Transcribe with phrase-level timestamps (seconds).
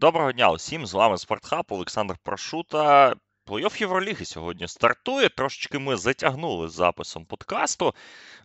[0.00, 3.14] Доброго дня усім, з вами Спортхаб, Олександр Прошута.
[3.46, 5.28] Плей-офф Євроліги сьогодні стартує.
[5.28, 7.94] Трошечки ми затягнули з записом подкасту.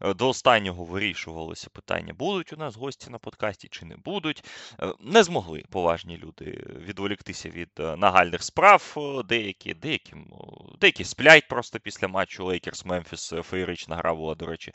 [0.02, 4.44] Е, до останнього вирішувалося питання, будуть у нас гості на подкасті чи не будуть.
[4.82, 8.94] Е, не змогли поважні люди відволіктися від е, нагальних справ.
[9.26, 10.16] Деякі деякі,
[10.82, 13.34] деякі сплять просто після матчу Лейкерс Мемфіс.
[13.44, 14.72] Феєрична гра була, до речі.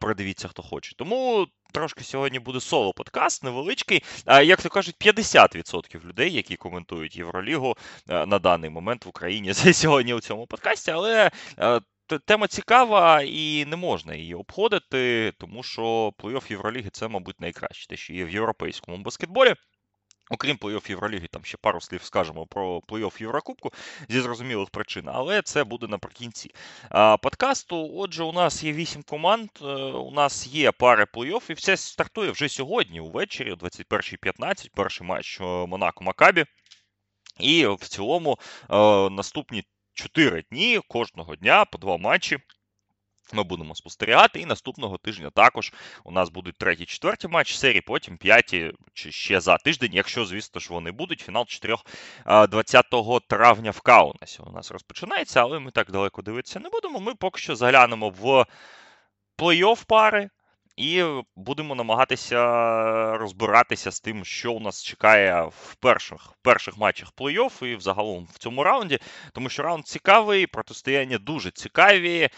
[0.00, 0.94] Продивіться, хто хоче.
[0.96, 4.04] Тому Трошки сьогодні буде соло-подкаст, невеличкий.
[4.26, 7.76] Як то кажуть, 50% людей, які коментують Євролігу
[8.08, 11.80] е, на даний момент в Україні сьогодні у цьому подкасті, але е,
[12.24, 17.96] тема цікава і не можна її обходити, тому що плей-офф Євроліги це, мабуть, найкраще те,
[17.96, 19.54] що є в європейському баскетболі.
[20.30, 23.72] Окрім плей-офф Євроліги, там ще пару слів скажемо про плей-офф Єврокубку
[24.08, 26.50] зі зрозумілих причин, але це буде наприкінці
[26.90, 27.90] а, подкасту.
[27.94, 32.30] Отже, у нас є вісім команд, е, у нас є пари плей-офф, і все стартує
[32.30, 36.44] вже сьогодні, увечері, о 21.15, перший матч е, Монако Макабі.
[37.40, 38.38] І в цілому
[38.70, 38.76] е,
[39.10, 42.38] наступні 4 дні кожного дня по два матчі.
[43.32, 45.72] Ми будемо спостерігати, і наступного тижня також
[46.04, 50.60] у нас будуть треті, четверті матч серії, потім п'яті чи ще за тиждень, якщо, звісно
[50.60, 51.20] ж, вони будуть.
[51.20, 51.76] Фінал 4
[52.48, 52.86] 20
[53.28, 57.00] травня в Каунасі у нас розпочинається, але ми так далеко дивитися не будемо.
[57.00, 58.46] Ми поки що заглянемо в
[59.38, 60.30] плей-офф пари.
[60.78, 61.04] І
[61.36, 62.38] будемо намагатися
[63.16, 68.28] розбиратися з тим, що у нас чекає в перших в перших матчах плей-офф і взагалом
[68.34, 68.98] в цьому раунді.
[69.32, 72.20] Тому що раунд цікавий, протистояння дуже цікаві.
[72.20, 72.30] Е,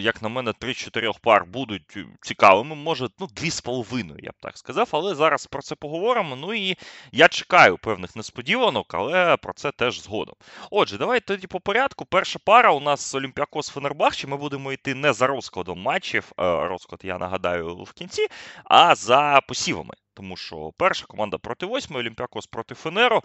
[0.00, 2.74] як на мене, 3-4 пар будуть цікавими.
[2.74, 4.88] Може, ну, 2,5, я б так сказав.
[4.92, 6.36] Але зараз про це поговоримо.
[6.36, 6.76] Ну і
[7.12, 10.34] я чекаю певних несподіванок, але про це теж згодом.
[10.70, 12.04] Отже, давайте тоді по порядку.
[12.04, 14.26] Перша пара у нас Олімпіакос Фенербахче.
[14.26, 16.32] Ми будемо йти не за розкладом матчів.
[16.38, 18.26] Е, розклад, я нагадаю в кінці,
[18.64, 19.94] а за посівами.
[20.14, 23.22] Тому що перша команда проти восьмої, Олімпіакос проти Фенеру.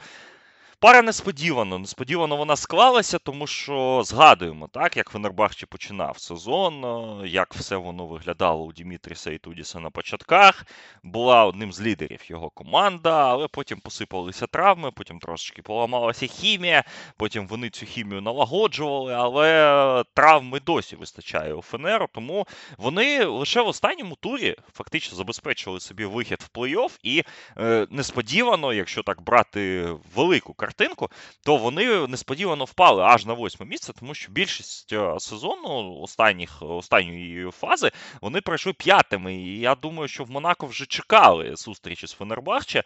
[0.80, 1.80] Пара несподівано.
[1.80, 8.06] Несподівано вона склалася, тому що згадуємо, так, як Фенербахче починав сезон, е, як все воно
[8.06, 10.66] виглядало у Дімітріса і Тудіса на початках.
[11.04, 16.84] Була одним з лідерів його команда, але потім посипалися травми, потім трошечки поламалася хімія,
[17.18, 22.48] потім вони цю хімію налагоджували, але травми досі вистачає у Фенеру, тому
[22.78, 27.24] вони лише в останньому турі фактично забезпечили собі вихід в плей-офф і
[27.58, 31.10] е, несподівано, якщо так брати велику картинку,
[31.46, 37.52] то вони несподівано впали аж на восьме місце, тому що більшість е, сезону останніх, останньої
[37.52, 37.92] фази
[38.22, 39.36] вони пройшли п'ятими.
[39.36, 42.84] І я думаю, що в Монако вже чекали зустрічі з Фенербахче,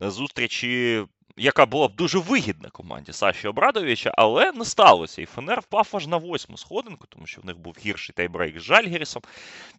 [0.00, 1.04] зустрічі
[1.36, 5.22] яка була б дуже вигідна команді Саші Обрадовича, але не сталося.
[5.22, 8.62] І Фенер впав аж на восьму сходинку, тому що в них був гірший тайбрейк з
[8.62, 9.22] Жальгерісом.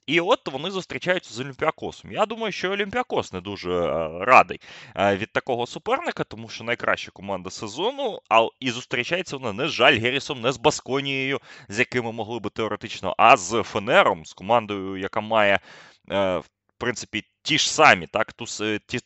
[0.07, 2.11] І от вони зустрічаються з Олімпіакосом.
[2.11, 4.59] Я думаю, що Олімпіакос не дуже е, радий
[4.95, 9.71] е, від такого суперника, тому що найкраща команда сезону, а і зустрічається вона не з
[9.71, 11.39] Жальгерісом, не з Басконією,
[11.69, 15.59] з якими могли би теоретично, а з Фенером, з командою, яка має.
[16.83, 18.33] Принципі, ті ж самі, так,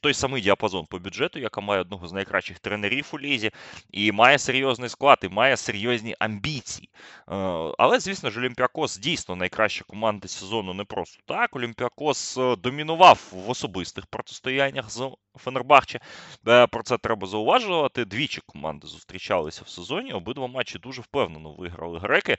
[0.01, 3.51] той самий діапазон по бюджету, яка має одного з найкращих тренерів у лізі,
[3.91, 6.89] і має серйозний склад, і має серйозні амбіції.
[6.93, 7.33] Е,
[7.77, 11.55] але, звісно ж, Олімпіакос дійсно найкраща команда сезону не просто так.
[11.55, 15.99] Олімпіакос е, домінував в особистих протистояннях з Фенербахче.
[16.47, 18.05] Е, про це треба зауважувати.
[18.05, 20.13] Двічі команди зустрічалися в сезоні.
[20.13, 22.37] Обидва матчі дуже впевнено виграли греки.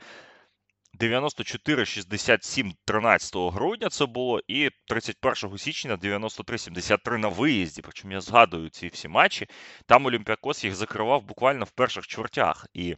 [1.00, 7.82] 94-67 13 грудня це було, і 31 січня 93-73 на виїзді.
[7.82, 9.46] Причому я згадую ці всі матчі.
[9.86, 12.66] Там Олімпіакос їх закривав буквально в перших чвертях.
[12.74, 12.96] І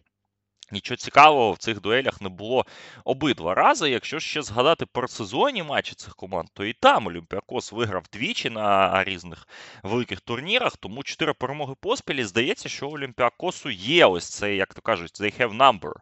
[0.73, 2.67] Нічого цікавого в цих дуелях не було
[3.05, 3.91] обидва рази.
[3.91, 9.05] Якщо ще згадати про сезонні матчі цих команд, то і там Олімпіакос виграв двічі на
[9.05, 9.49] різних
[9.83, 12.25] великих турнірах, тому чотири перемоги поспілі.
[12.25, 15.93] Здається, що у Олімпіакосу є ось цей, як то кажуть, they have number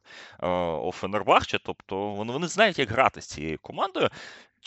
[0.89, 4.11] у Фенербахче, тобто вони, вони знають, як грати з цією командою.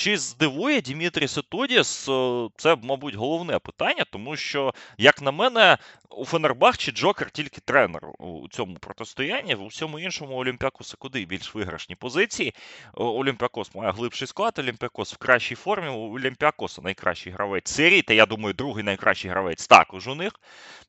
[0.01, 2.09] Чи здивує Дімітрі Сетодіс?
[2.57, 5.77] Це, мабуть, головне питання, тому що, як на мене,
[6.09, 9.55] у Фенербахчі Джокер тільки тренер у цьому протистоянні.
[9.55, 12.53] У всьому іншому Олімпіакоса куди більш виграшні позиції.
[12.93, 15.89] Олімпіакос має глибший склад, Олімпіакос в кращій формі.
[15.89, 20.33] У Олімпіакоса найкращий гравець серії, та я думаю, другий найкращий гравець також у них.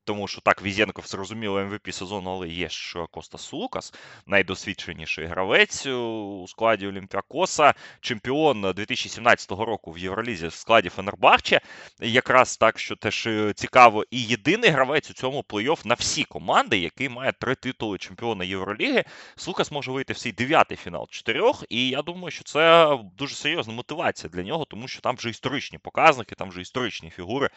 [0.05, 3.95] Тому що так, Візєнков зрозуміло МВП сезону, але є ж Костас Лукас,
[4.27, 8.73] найдосвідченіший гравець у складі Олімпіакоса, чемпіон
[9.09, 11.61] 2017 року в Євролізі в складі Фенербахче.
[12.01, 16.79] Якраз так, що теж е, цікаво, і єдиний гравець у цьому плей-офф на всі команди,
[16.79, 19.05] які мають три титули чемпіона Євроліги.
[19.37, 23.75] Слукас може вийти в свій дев'ятий фінал чотирьох, і я думаю, що це дуже серйозна
[23.75, 27.51] мотивація для нього, тому що там вже історичні показники, там вже історичні фігури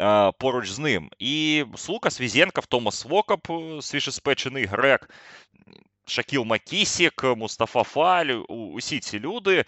[0.00, 1.10] е, поруч з ним.
[1.18, 3.48] І Слукас Візєнков, Томас Вокап,
[3.80, 5.10] свіжеспечений грек,
[6.06, 9.64] Шакіл Макісік, Мустафа Фаль, усі ці люди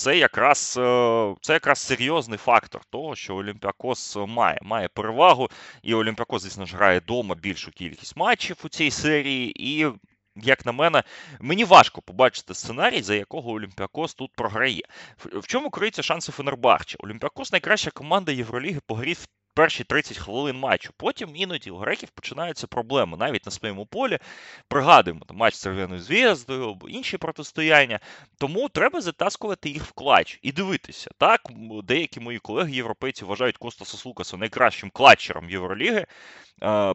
[0.00, 5.50] це якраз е, це якраз серйозний фактор того, що Олімпіакос має має перевагу,
[5.82, 9.70] і Олімпіакос, звісно ж, грає вдома більшу кількість матчів у цій серії.
[9.70, 9.86] І,
[10.36, 11.02] як на мене,
[11.40, 14.82] мені важко побачити сценарій, за якого Олімпіакос тут програє.
[15.18, 16.96] В чому криються шанси Фенербахче?
[17.00, 20.92] Олімпіакос найкраща команда Євроліги по грі в перші 30 хвилин матчу.
[20.96, 24.18] Потім іноді у греків починаються проблеми навіть на своєму полі.
[24.68, 28.00] Пригадуємо там, матч з Црвеною Звєздою або інші протистояння.
[28.38, 31.10] Тому треба затаскувати їх в clutch і дивитися.
[31.18, 31.40] Так,
[31.84, 36.06] деякі мої колеги європейці вважають Костаса Слукаса найкращим клатчером Євроліги.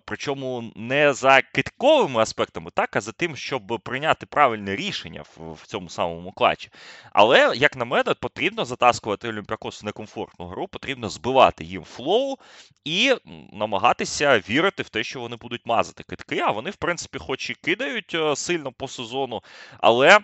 [0.06, 5.90] Причому не за кидковими аспектами, так, а за тим, щоб прийняти правильне рішення в, цьому
[5.90, 6.70] самому clutch і.
[7.14, 12.38] Але, як на мене, потрібно затаскувати Олімпіакос в некомфортну гру, потрібно збивати їм flow
[12.86, 13.16] і
[13.54, 16.40] намагатися вірити в те, що вони будуть мазати китки.
[16.40, 19.42] А вони, в принципі, хоч і кидають е, сильно по сезону,
[19.80, 20.20] але.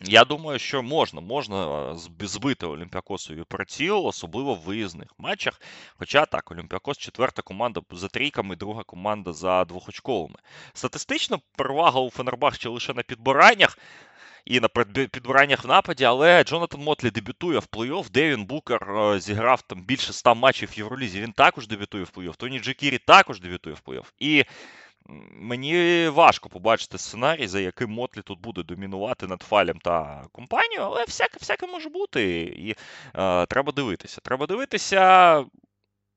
[0.00, 5.60] Я думаю, що можна можна збити Олімпіакосові приціл, особливо в виїзних матчах.
[5.96, 10.36] Хоча так, Олімпіакос четверта команда за трійками, друга команда за двохочковими.
[10.72, 13.78] Статистично перевага у Фенербахче лише на підбираннях
[14.44, 18.10] і на підбираннях в нападі, але Джонатан Мотлі дебютує в плей-офф.
[18.10, 21.20] Девін Букер зіграв там більше ста матчів в Євролізі.
[21.20, 22.36] Він також дебютує в плей-офф.
[22.36, 24.12] Тоні Джекірі також дебютує в плей-офф.
[24.18, 24.44] І
[25.32, 31.04] Мені важко побачити сценарій, за яким Мотлі тут буде домінувати над Фалем та компанією, але
[31.04, 32.40] всяке всяке може бути.
[32.40, 32.70] І
[33.14, 34.20] е, треба дивитися.
[34.20, 35.44] Треба дивитися.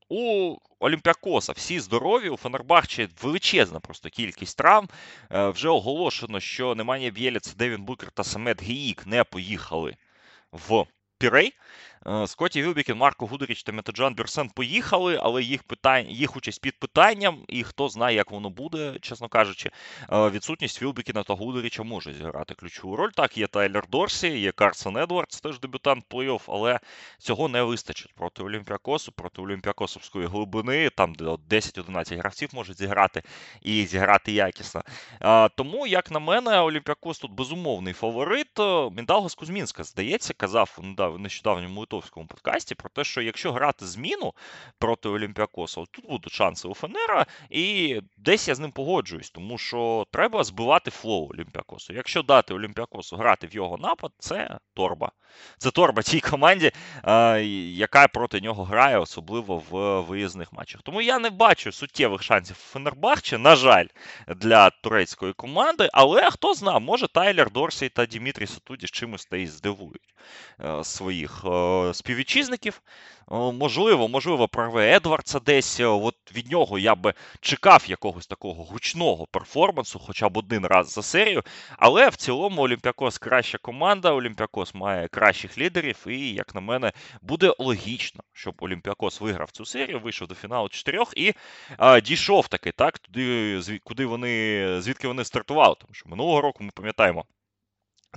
[0.09, 4.89] У Олімпіакоса всі здорові, у Фенербахче величезна просто кількість травм.
[5.31, 9.95] Е, вже оголошено, що немає Б'єліц, Девін Букер та Самет Гіїк не поїхали
[10.51, 10.85] в
[11.17, 11.53] Пірей.
[12.07, 16.79] Е, Скотті Вілбікін, Марко Гудеріч та Метаджан Бюрсен поїхали, але їх питань, їх участь під
[16.79, 19.69] питанням, і хто знає, як воно буде, чесно кажучи,
[20.11, 23.09] е, відсутність Вілбекіна та Гудеріча може зіграти ключову роль.
[23.15, 26.79] Так, є Тайлер Дорсі, є Карсон Едвардс, теж дебютант плей-офф, але
[27.17, 33.21] цього не вистачить проти Олімпіакосу, проти Олімпіакосовської глибини, там де 10-11 гравців можуть зіграти
[33.61, 34.81] і зіграти якісно.
[35.21, 38.59] Е, тому, як на мене, Олімпіакос тут безумовний фаворит.
[38.91, 44.33] Міндаугас Кузмінскас, здається, казав в нещодавньому литовському подкасті про те, що якщо грати зміну
[44.79, 50.07] проти Олімпіакоса, тут будуть шанси у Фенера, і десь я з ним погоджуюсь, тому що
[50.11, 51.93] треба збивати flow Олімпіакосу.
[51.93, 55.11] Якщо дати Олімпіакосу грати в його напад, це торба.
[55.57, 56.71] Це торба тій команді,
[57.73, 60.81] яка проти нього грає, особливо в виїзних матчах.
[60.81, 63.85] Тому я не бачу суттєвих шансів у Фенербахче, на жаль,
[64.27, 65.89] для турецької команди.
[65.93, 70.10] Але хто знає, може Тайлер Дорсі та Дімітрій Сатуді чимось та й здивують е,
[70.83, 72.81] своїх е, співвітчизників.
[73.31, 75.79] Можливо, можливо, прорве Едвардса десь.
[75.79, 81.01] От від нього я би чекав якогось такого гучного перформансу, хоча б один раз за
[81.01, 81.43] серію.
[81.77, 84.11] Але в цілому Олімпіакос краща команда.
[84.11, 86.91] Олімпіакос має кращих лідерів, і, як на мене,
[87.21, 91.33] буде логічно, щоб Олімпіакос виграв цю серію, вийшов до фіналу чотирьох і
[91.77, 95.75] а, дійшов таки так, туди, куди вони, звідки вони стартували.
[95.81, 97.25] Тому що минулого року ми пам'ятаємо.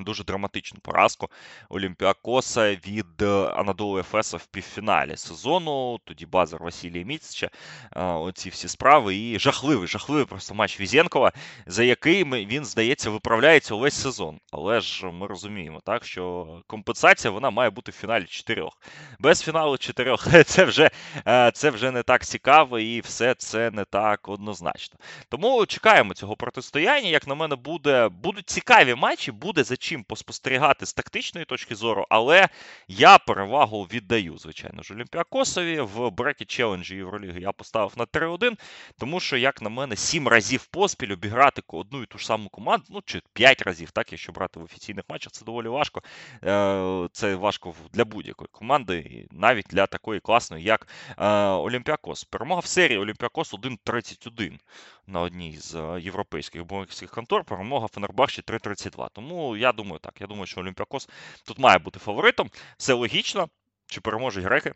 [0.00, 1.28] Дуже драматичну поразку
[1.68, 3.26] Олімпіакоса від е,
[3.56, 5.98] Анадолу Ефеса в півфіналі сезону.
[6.04, 7.50] Тоді базар Василія Міцча,
[7.96, 9.16] оці всі справи.
[9.16, 11.32] І жахливий, жахливий просто матч Візєнкова,
[11.66, 14.38] за який він, здається, виправляється увесь сезон.
[14.52, 18.78] Але ж ми розуміємо, так, що компенсація вона має бути в фіналі чотирьох.
[19.18, 20.90] Без фіналу чотирьох це вже
[21.26, 24.98] е, це вже не так цікаво і все це не так однозначно.
[25.28, 27.08] Тому чекаємо цього протистояння.
[27.08, 32.06] Як на мене, буде, будуть цікаві матчі, буде за чим поспостерігати з тактичної точки зору,
[32.08, 32.48] але
[32.88, 35.80] я перевагу віддаю, звичайно ж, Олімпіакосові.
[35.80, 38.52] В брекі челенджі Євроліги я поставив на 3-1,
[38.98, 42.84] тому що, як на мене, 7 разів поспіль обіграти одну і ту ж саму команду,
[42.90, 46.02] ну чи 5 разів, так, якщо брати в офіційних матчах, це доволі важко.
[46.44, 50.88] Е, це важко для будь-якої команди, і навіть для такої класної, як
[51.18, 52.24] е, Олімпіакос.
[52.24, 54.58] Перемога в серії Олімпіакос 1-31
[55.06, 57.44] на одній з е, європейських боксських контор.
[57.44, 59.08] Перемога Фенербахчі 3-32.
[59.12, 60.20] Тому я думаю, так.
[60.20, 61.08] Я думаю, що Олімпіакос
[61.46, 62.50] тут має бути фаворитом.
[62.76, 63.48] Все логічно.
[63.86, 64.72] Чи переможуть греки?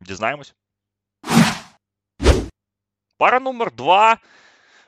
[0.00, 0.54] Дізнаємось.
[3.18, 4.18] Пара номер 2.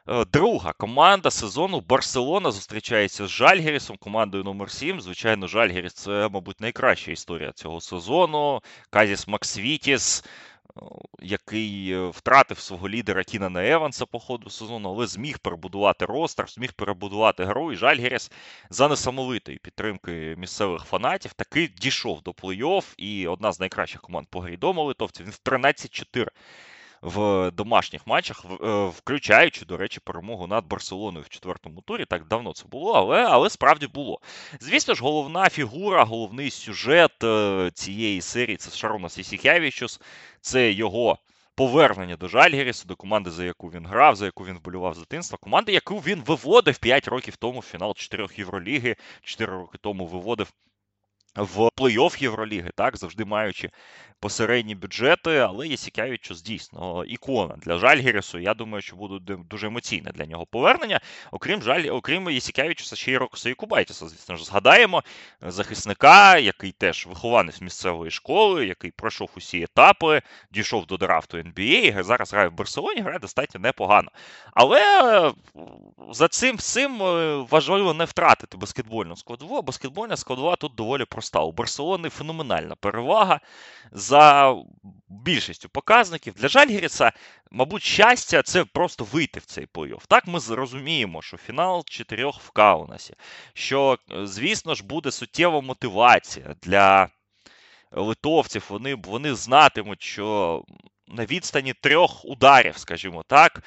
[0.09, 6.61] Е, друга команда сезону Барселона зустрічається з Жальгерісом, командою номер 7 Звичайно, Жальгеріс це, мабуть,
[6.61, 8.61] найкраща історія цього сезону.
[8.91, 10.25] Казіс Максвітіс,
[11.23, 16.73] який е, втратив свого лідера Кінана Еванса по ходу сезону, але зміг перебудувати ростер, зміг
[16.73, 17.73] перебудувати гру.
[17.73, 18.31] І Жальгеріс
[18.71, 22.95] за несамовитої підтримки місцевих фанатів таки дійшов до плей-офф.
[22.97, 25.27] І одна з найкращих команд по грі дома литовців.
[25.27, 26.27] Він в 13-4
[27.02, 32.04] в домашніх матчах, е, включаючи, до речі, перемогу над Барселоною в четвертому турі.
[32.04, 34.21] Так давно це було, але але справді було.
[34.61, 40.00] Звісно ж, головна фігура, головний сюжет е, цієї серії це Шаронас Ісікявічус,
[40.40, 41.19] це його.
[41.54, 45.38] Повернення до Жальгерісу, до команди, за яку він грав, за яку він вболював з дитинства.
[45.42, 50.52] Команди, яку він виводив 5 років тому в фінал 4 Євроліги, 4 роки тому виводив
[51.37, 53.71] в плей-офф Євроліги, так, завжди маючи
[54.21, 55.77] посередні бюджети, але є
[56.21, 58.39] що дійсно ікона для Жальгірісу.
[58.39, 61.01] Я думаю, що буде дуже емоційне для нього повернення.
[61.31, 65.03] Окрім жаль, окрім Єсікявічуса, ще й Рокса Якубайтіса, звісно ж, згадаємо
[65.43, 72.33] захисника, який теж вихованець місцевої школи, який пройшов усі етапи, дійшов до драфту NBA, зараз
[72.33, 74.11] грає в Барселоні, грає достатньо непогано.
[74.55, 75.33] Але
[76.11, 79.57] за цим всім е, важливо не втратити баскетбольну складову.
[79.57, 81.41] а Баскетбольна складова тут доволі проста.
[81.41, 83.41] У Барселони феноменальна перевага
[83.93, 84.55] за
[85.09, 86.35] більшістю показників.
[86.35, 87.12] Для Жальгіріса,
[87.50, 90.03] мабуть, щастя це просто вийти в цей плей-офф.
[90.09, 93.15] Так ми зрозуміємо, що фінал чотирьох в Каунасі,
[93.53, 97.09] що, звісно ж, буде суттєва мотивація для
[97.93, 98.65] литовців.
[98.69, 100.65] Вони, Вони знатимуть, що
[101.09, 103.62] на відстані трьох ударів, скажімо так.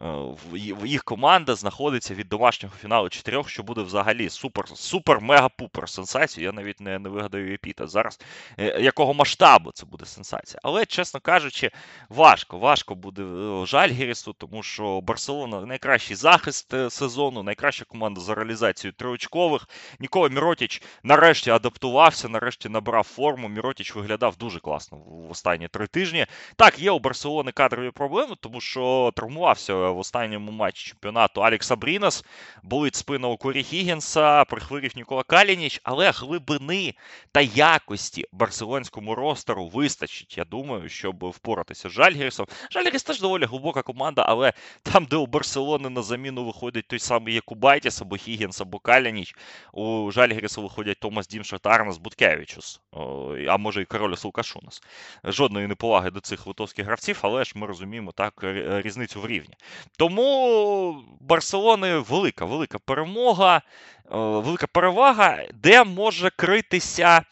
[0.00, 0.36] Е,
[0.84, 6.46] їх команда знаходиться від домашнього фіналу чотирьох, що буде взагалі супер, супер, мега-пупер сенсація.
[6.46, 8.20] Я навіть не не вигадаю епіта зараз,
[8.58, 10.60] е, якого масштабу це буде сенсація.
[10.62, 11.70] Але, чесно кажучи,
[12.08, 12.58] важко.
[12.58, 19.68] Важко буде е, Жальгірісу, тому що Барселона найкращий захист сезону, найкраща команда за реалізацією триочкових.
[19.98, 23.48] Ніколи Міротіч нарешті адаптувався, нарешті набрав форму.
[23.48, 26.26] Міротіч виглядав дуже класно в останні три тижні.
[26.56, 32.24] Так, є у Барселони кадрові проблеми, тому що травмувався в останньому матчі чемпіонату Алекса Брінас,
[32.62, 36.94] болить спина у Корі Хіггінса, прихворів Нікола Калініч, але глибини
[37.32, 40.38] та якості барселонському ростеру вистачить.
[40.38, 42.46] Я думаю, щоб впоратися з Жальгірісом.
[42.70, 47.34] Жальгіріс теж доволі глибока команда, але там, де у Барселони на заміну виходить той самий
[47.34, 49.34] Якубайтіс, або Хіггінс, або Калініч,
[49.72, 52.80] у Жальгіріса виходять Томас Дімша та Арнас Буткевичус,
[53.48, 54.82] а може і Кароліс Лукашунас.
[55.24, 58.34] Жодної неповаги до цих литовських гравців, але ж ми розуміємо так
[58.84, 59.54] різницю в рівні.
[59.96, 63.62] Тому Барселони велика, велика перемога, е,
[64.16, 67.22] велика перевага, де може критися.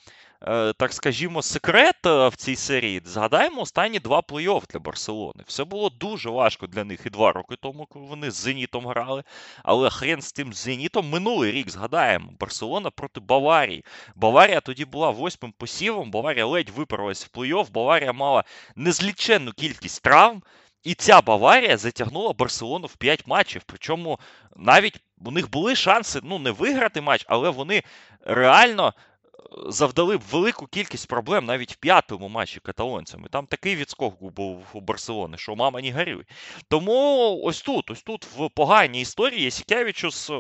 [0.49, 3.03] Е, так скажімо, секрет е, в цій серії.
[3.05, 5.43] Згадаємо останні два плей-офф для Барселони.
[5.47, 9.23] Все було дуже важко для них і два роки тому, коли вони з Зенітом грали.
[9.63, 12.33] Але хрен з тим Зенітом минулий рік згадаємо.
[12.41, 13.85] Барселона проти Баварії.
[14.17, 16.11] Баварія тоді була восьмим посівом.
[16.11, 17.71] Баварія ледь випарилась в плей-офф.
[17.71, 18.45] Баварія мала
[18.77, 20.43] незліченну кількість травм.
[20.83, 23.63] І ця Баварія затягнула Барселону в 5 матчів.
[23.67, 24.19] Причому
[24.57, 27.83] навіть у них були шанси ну, не виграти матч, але вони
[28.21, 33.29] реально е, завдали велику кількість проблем навіть в п'ятому матчі каталонцями.
[33.29, 36.25] Там такий відскок був у Барселони, що мама не горюй.
[36.69, 40.31] Тому ось тут, ось тут в поганій історії Сікевичус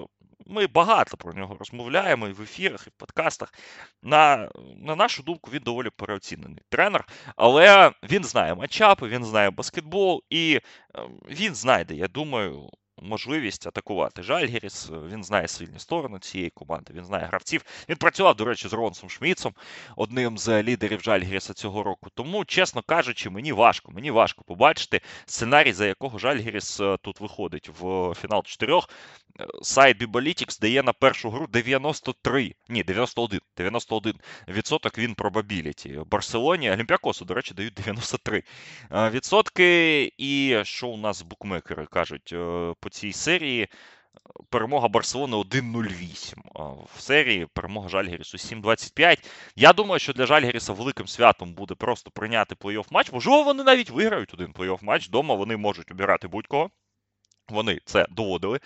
[0.50, 3.54] ми багато про нього розмовляємо і в ефірах, і в подкастах.
[4.02, 10.22] На на нашу думку, він доволі переоцінений тренер, але він знає матчапи, він знає баскетбол,
[10.30, 10.60] і
[10.94, 12.70] ем, він знайде, я думаю,
[13.02, 14.90] можливість атакувати Жальгеріс.
[14.90, 17.64] Він знає сильні сторони цієї команди, він знає гравців.
[17.88, 19.54] Він працював, до речі, з Ронсом Шміцом,
[19.96, 22.10] одним з лідерів Жальгеріса цього року.
[22.14, 23.92] Тому, чесно кажучи, мені важко.
[23.92, 28.88] Мені важко побачити сценарій, за якого Жальгеріс е, тут виходить в фінал чотирьох.
[29.40, 34.14] Е, сайт Bibalytics дає на першу гру 93, ні, 91 91
[34.48, 36.00] відсоток він пробабіліті.
[36.06, 38.42] Барселоні, Олімпіакосу, до речі, дають 93
[38.92, 40.12] е, відсотки.
[40.18, 42.34] І що у нас букмекери кажуть
[42.80, 43.68] по цій серії?
[44.50, 46.86] Перемога Барселони 1-0-8.
[46.96, 49.24] В серії перемога Жальгерісу 7-25.
[49.56, 53.12] Я думаю, що для Жальгеріса великим святом буде просто прийняти плей-офф матч.
[53.12, 55.08] Можливо, вони навіть виграють один плей-офф матч.
[55.08, 56.70] Дома вони можуть обирати будь-кого.
[57.50, 58.60] Вони це доводили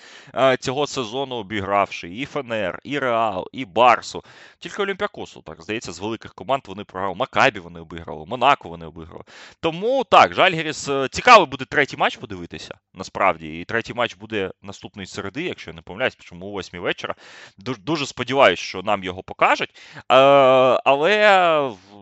[0.60, 4.24] цього сезону, обігравши і ФНР, і Реал, і Барсу.
[4.58, 7.14] Тільки Олімпіакосу, так здається, з великих команд вони програли.
[7.14, 9.24] Макабі вони обіграли, Монако вони обіграли.
[9.60, 13.60] Тому так, Жальгеріс е, цікавий буде третій матч подивитися, насправді.
[13.60, 17.14] І третій матч буде наступної середи, якщо я не помиляюсь, чому о 8 вечора.
[17.58, 19.74] Дуже, дуже сподіваюся, що нам його покажуть.
[19.96, 20.04] Е,
[20.84, 21.14] але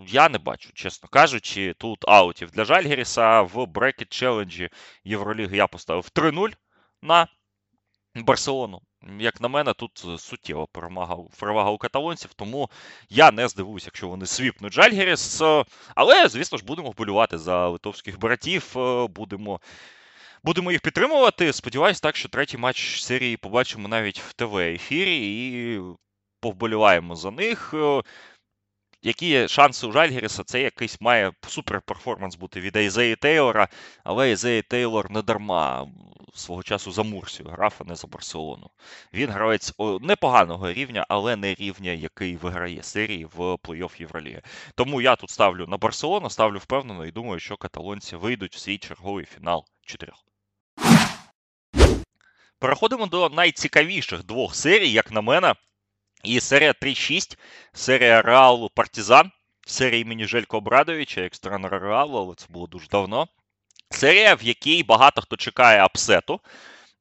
[0.07, 4.69] я не бачу, чесно кажучи, тут аутів для Жальгеріса в брекет челенджі
[5.05, 6.53] Євроліги я поставив 3-0
[7.03, 7.27] на
[8.15, 8.81] Барселону.
[9.19, 12.71] Як на мене, тут суттєва перемага перевага у каталонців, тому
[13.09, 15.43] я не здивуюся, якщо вони свіпнуть Жальгеріс.
[15.95, 18.73] Але, звісно ж, будемо вболювати за литовських братів.
[19.09, 19.61] Будемо
[20.45, 21.53] будемо їх підтримувати.
[21.53, 25.81] Сподіваюсь, так, що третій матч серії побачимо навіть в ТВ-ефірі і
[26.41, 27.75] повболіваємо за них.
[29.03, 30.45] Які шанси у Жальгеріса?
[30.45, 33.69] Це якийсь має суперперформанс бути від Ейзеї Тейлора,
[34.05, 35.87] але Ейзеї Тейлор не дарма
[36.35, 38.71] свого часу за Мурсію грав, а не за Барселону.
[39.15, 44.43] Він гравець непоганого рівня, але не рівня, який виграє серії в плей-офф Євроліги.
[44.75, 48.79] Тому я тут ставлю на Барселону, ставлю впевнено і думаю, що каталонці вийдуть в свій
[48.79, 50.25] черговий фінал чотирьох.
[52.59, 55.55] Переходимо до найцікавіших двох серій, як на мене.
[56.23, 57.39] І серія 3-6,
[57.73, 59.31] серія Реалу Партизан,
[59.67, 63.29] серія імені Желько Обрадовича, як тренера Реалу, але це було дуже давно.
[63.91, 66.41] Серія, в якій багато хто чекає апсету.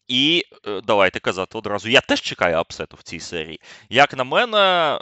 [0.07, 3.61] І е, давайте казати одразу, я теж чекаю апсету в цій серії.
[3.89, 4.99] Як на мене,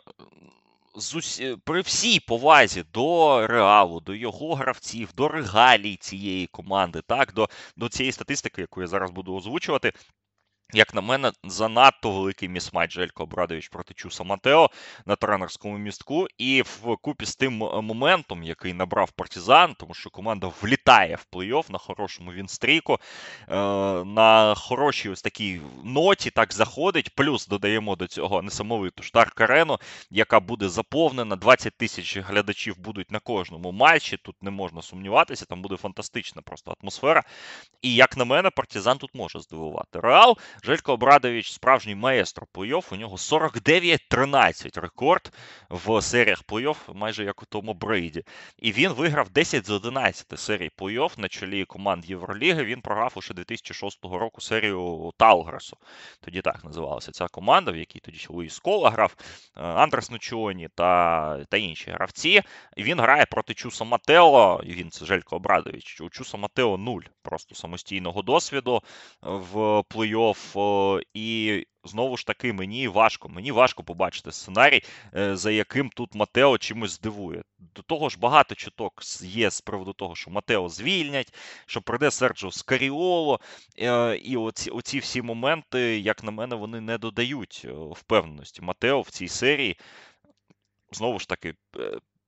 [1.63, 7.89] при всій повазі до реалу, до його гравців, до регалій цієї команди, так, до, до
[7.89, 9.93] цієї статистики, яку я зараз буду озвучувати.
[10.73, 14.69] Як на мене, занадто великий місматч Желько Обрадович проти Чуса Матео
[15.05, 16.27] на тренерському містку.
[16.37, 21.71] І в купі з тим моментом, який набрав партизан, тому що команда влітає в плей-офф
[21.71, 23.55] на хорошому вінстрійку, е,
[24.03, 27.15] на хорошій ось такій ноті так заходить.
[27.15, 31.35] Плюс додаємо до цього несамовиту штарк-арену, яка буде заповнена.
[31.35, 34.17] 20 тисяч глядачів будуть на кожному матчі.
[34.17, 37.23] Тут не можна сумніватися, там буде фантастична просто атмосфера.
[37.81, 39.99] І як на мене, партизан тут може здивувати.
[39.99, 40.37] Реал.
[40.63, 45.33] Желько Обрадович справжній маестро плей-офф, У нього 49-13 рекорд
[45.69, 48.23] в серіях плей-офф, майже як у тому Брейді.
[48.57, 52.63] І він виграв 10 з 11 серій плей-офф на чолі команд Євроліги.
[52.63, 55.77] Він програв уже 2006 року серію Талгресу.
[56.21, 59.15] Тоді так називалася ця команда, в якій тоді Луїс Кола грав,
[59.57, 62.41] е, Андрес Ночуоні та та інші гравці.
[62.77, 64.61] І він грає проти Чуса Матео.
[64.63, 66.01] І він це Желько Обрадович.
[66.01, 68.81] У Чуса Матео нуль просто самостійного досвіду
[69.21, 70.48] в плей-офф.
[71.13, 73.29] І знову ж таки, мені важко.
[73.29, 74.81] Мені важко побачити сценарій,
[75.15, 77.43] е, за яким тут Матео чимось здивує.
[77.75, 81.33] До того ж, багато чуток є з приводу того, що Матео звільнять,
[81.65, 83.39] що прийде Серджо Скаріоло.
[83.79, 89.01] Е, і оці, оці всі моменти, як на мене, вони не додають е, впевненості Матео
[89.01, 89.77] в цій серії.
[90.91, 91.53] Знову ж таки,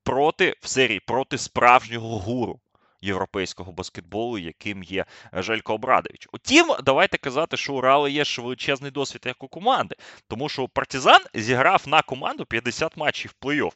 [0.04, 2.60] проти в серії проти справжнього гуру
[3.02, 6.28] європейського баскетболу, яким є Желько Обрадович.
[6.32, 9.96] Утім, давайте казати, що у Реала є ж величезний досвід як у команди,
[10.28, 13.74] тому що Партизан зіграв на команду 50 матчів плей-офф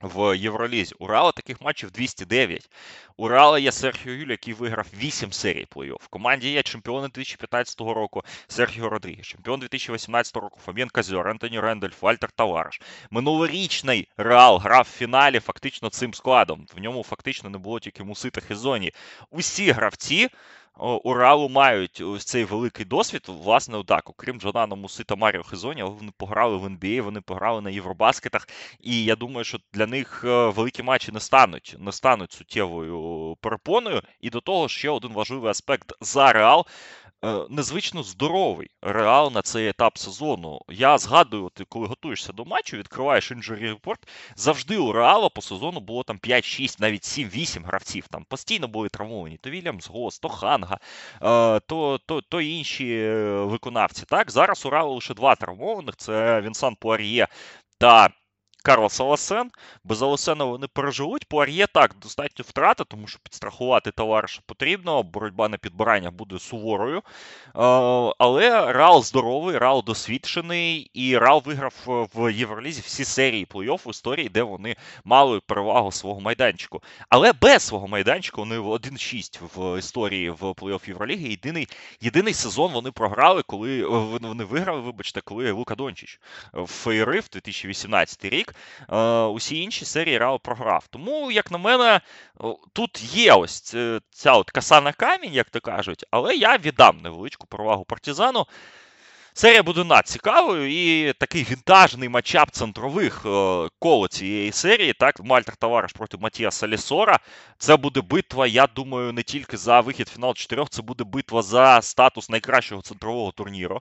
[0.00, 0.94] в Євролізі.
[0.98, 2.70] У Реала таких матчів 209.
[3.16, 6.02] У Реала є Серхіо Юль, який виграв 8 серій плей-офф.
[6.02, 12.02] В команді є чемпіони 2015 року Серхіо Родрігес, чемпіон 2018 року Фабіан Казьор, Антоні Рендольф,
[12.02, 12.80] Вальтер Тавараш.
[13.10, 16.66] Минулорічний Реал грав в фіналі фактично цим складом.
[16.76, 18.92] В ньому фактично не було тільки Мусита Хезоні.
[19.30, 20.28] Усі гравці
[20.78, 23.24] Уралу мають ось цей великий досвід.
[23.28, 27.60] Власне, так, окрім Джонана Муси та Маріо Хезоні, але вони пограли в НБА, вони пограли
[27.60, 28.48] на Євробаскетах.
[28.80, 34.02] І я думаю, що для них е, великі матчі не стануть, не стануть суттєвою перепоною.
[34.20, 36.66] І до того ще один важливий аспект за Реал.
[37.24, 40.60] Е, незвично здоровий реал на цей етап сезону.
[40.68, 45.80] Я згадую, ти коли готуєшся до матчу, відкриваєш injury report, завжди у Реала по сезону
[45.80, 48.08] було там 5-6, навіть 7-8 гравців.
[48.08, 49.36] Там постійно були травмовані.
[49.36, 50.78] То Вільямс Гос, то Ханга,
[51.22, 54.04] е, то то, то інші е, виконавці.
[54.06, 57.28] Так, Зараз у Реала лише два травмованих: це Венсан Пуар'є
[57.78, 58.10] та
[58.62, 59.50] Карлос Аласен.
[59.84, 61.24] Без Аласена вони переживуть.
[61.24, 65.02] Пуар'є так, достатньо втрати, тому що підстрахувати товариша потрібно.
[65.02, 66.98] Боротьба на підбирання буде суворою.
[66.98, 67.02] Е,
[68.18, 71.74] але Рал здоровий, Рал досвідчений, і Рал виграв
[72.14, 76.82] в Євролізі всі серії плей-офф в історії, де вони мали перевагу свого майданчику.
[77.08, 81.28] Але без свого майданчику вони 1-6 в історії в плей-офф Євроліги.
[81.28, 81.68] Єдиний
[82.00, 86.20] єдиний сезон вони програли, коли вони виграли, вибачте, коли Лука Дончич
[86.52, 88.56] в Фейри в 2018 рік рік.
[88.92, 90.86] Е, усі інші серії Реал програв.
[90.90, 92.00] Тому, як на мене,
[92.72, 93.60] тут є ось
[94.10, 98.46] ця от коса на камінь, як то кажуть, але я віддам невеличку перевагу партизану.
[99.34, 104.92] Серія буде надцікавою і такий вінтажний матчап центрових е, коло цієї серії.
[104.92, 107.18] Так, Мальтер Товариш проти Матія Салісора.
[107.58, 111.42] Це буде битва, я думаю, не тільки за вихід в фінал чотирьох, це буде битва
[111.42, 113.80] за статус найкращого центрового турніру.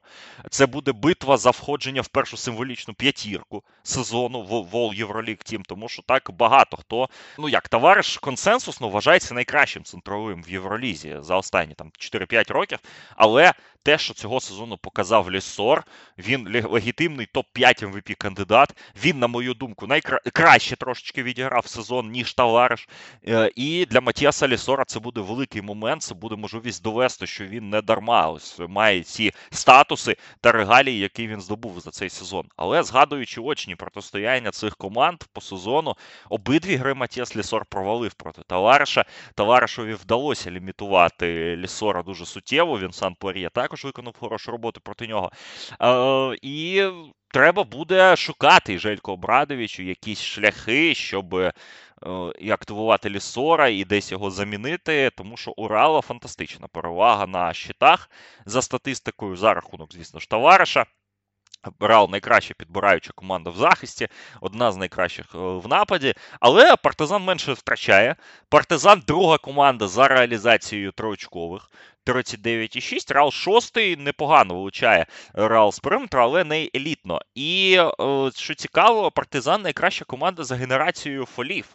[0.50, 5.64] Це буде битва за входження в першу символічну п'ятірку сезону в Вол Євроліг Тім.
[5.64, 11.36] Тому що так багато хто, ну як товариш консенсусно вважається найкращим центровим в Євролізі за
[11.36, 12.80] останні там 4-5 років.
[13.16, 13.54] Але
[13.84, 15.84] те, що цього сезону показав Лісор,
[16.18, 18.76] він легітимний топ-5 MVP кандидат.
[19.04, 22.90] Він, на мою думку, найкраще трошечки відіграв сезон, ніж товариш.
[23.28, 26.02] Е, і для Матіаса Лісора це буде великий момент.
[26.02, 31.28] Це буде можливість довести, що він не дарма ось має ці статуси та регалії, які
[31.28, 32.46] він здобув за цей сезон.
[32.56, 35.96] Але згадуючи очні протистояння цих команд по сезону,
[36.30, 39.06] обидві гри Матіас Лісор провалив проти товариша.
[39.36, 42.80] Товаришові вдалося лімітувати Лісора дуже суттєво.
[42.80, 45.32] Він сам Порія також виконав хорошу роботу проти нього.
[45.82, 46.84] Е, І
[47.28, 51.54] треба буде шукати Желько Обрадовичу якісь шляхи, щоб е,
[52.40, 58.10] і активувати Лісора і десь його замінити, тому що Урала фантастична перевага на щитах
[58.46, 60.86] за статистикою, за рахунок, звісно ж, товариша.
[61.80, 64.08] Реал найкраща підбираюча команда в захисті,
[64.42, 66.14] одна з найкращих е, в нападі.
[66.40, 68.16] Але партизан менше втрачає.
[68.50, 71.70] Партизан друга команда за реалізацією троочкових.
[72.10, 73.14] 39,6.
[73.14, 77.22] Реал шостий непогано вилучає Реал з периметру, але не елітно.
[77.36, 81.66] І е, що цікаво, партизан найкраща команда за генерацією фолів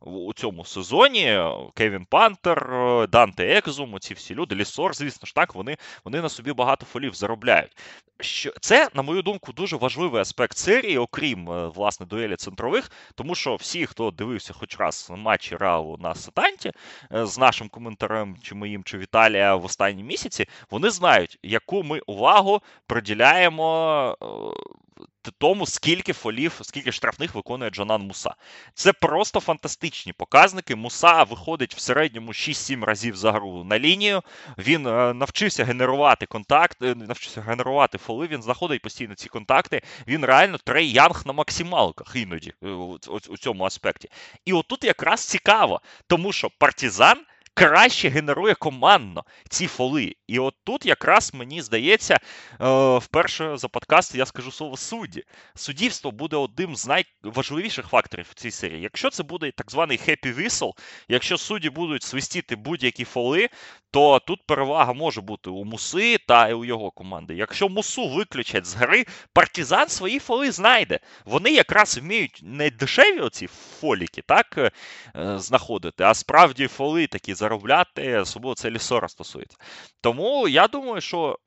[0.00, 1.38] у цьому сезоні.
[1.74, 2.68] Кевін Пантер,
[3.08, 7.14] Данте Екзум, ці всі люди, Лісор, звісно ж так, вони вони на собі багато фолів
[7.14, 7.76] заробляють.
[8.20, 13.34] Що Це, на мою думку, дуже важливий аспект серії, окрім е, власне дуелі центрових, тому
[13.34, 16.72] що всі, хто дивився хоч раз матчі Реалу на Сатанті
[17.12, 22.00] е, з нашим коментарем, чи моїм, чи Віталія в останні місяці, вони знають, яку ми
[22.06, 28.34] увагу приділяємо е, тому, скільки фолів, скільки штрафних виконує Джанан Муса.
[28.74, 30.76] Це просто фантастичні показники.
[30.76, 34.22] Муса виходить в середньому 6-7 разів за гру на лінію.
[34.58, 38.26] Він е, навчився генерувати контакт, е, навчився генерувати фоли.
[38.26, 39.82] Він знаходить постійно ці контакти.
[40.06, 42.52] Він реально трей янг на максималках іноді
[43.30, 44.08] у цьому аспекті.
[44.44, 47.16] І отут якраз цікаво, тому що партизан
[47.56, 50.14] краще генерує командно ці фоли.
[50.26, 55.24] І от тут якраз мені здається, е, вперше за подкаст я скажу слово судді.
[55.54, 58.82] Суддівство буде одним з найважливіших факторів в цій серії.
[58.82, 60.72] Якщо це буде так званий happy whistle,
[61.08, 63.48] якщо судді будуть свистіти будь-які фоли,
[63.90, 67.34] то тут перевага може бути у Муси та у його команди.
[67.34, 71.00] Якщо Мусу виключать з гри, партизан свої фоли знайде.
[71.24, 73.46] Вони якраз вміють не дешеві оці
[73.80, 74.70] фоліки, так, е,
[75.38, 79.56] знаходити, а справді фоли такі заробляти, особливо це лісора стосується.
[80.00, 81.38] Тому я думаю, що.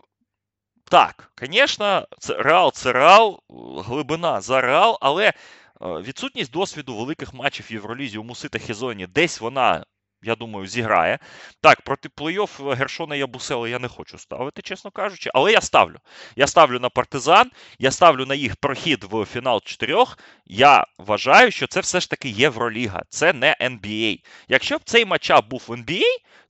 [0.92, 3.40] Так, звісно, це реал це реал,
[3.78, 5.34] глибина за реал, але е,
[5.82, 9.86] відсутність досвіду великих матчів в Євролізі у Муси та Хізоні десь вона
[10.22, 11.20] я думаю, зіграє.
[11.62, 15.98] Так, проти плей-офф Гершона Ябусела я не хочу ставити, чесно кажучи, але я ставлю.
[16.36, 20.18] Я ставлю на партизан, я ставлю на їх прохід в фінал чотирьох.
[20.46, 24.20] Я вважаю, що це все ж таки Євроліга, це не NBA.
[24.48, 26.04] Якщо б цей матчап був в NBA,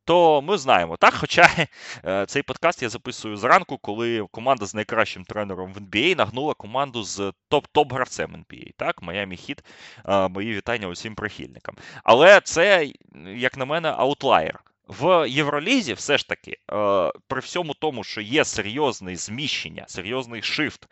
[0.09, 1.13] то ми знаємо, так?
[1.13, 1.49] Хоча
[2.05, 7.03] е, цей подкаст я записую зранку, коли команда з найкращим тренером в NBA нагнула команду
[7.03, 8.71] з топ-топ-гравцем NBA.
[8.77, 9.63] Так, Майами Хіт,
[10.05, 11.75] е, мої вітання усім прихильникам.
[12.03, 12.91] Але це,
[13.35, 14.59] як на мене, аутлаєр.
[14.87, 20.85] В Євролізі все ж таки, е, при всьому тому, що є серйозне зміщення, серйозний шифт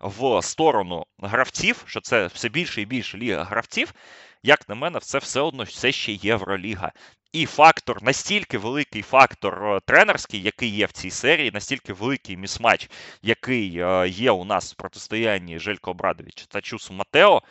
[0.00, 3.94] в сторону гравців, що це все більше і більше ліга гравців,
[4.42, 6.92] як на мене, це все одно все ще Євроліга.
[7.32, 12.90] І фактор, настільки великий фактор е, тренерський, який є в цій серії, настільки великий місмач,
[13.22, 17.42] який е, є у нас в протистоянні Желько Обрадовича та Чусу Матео,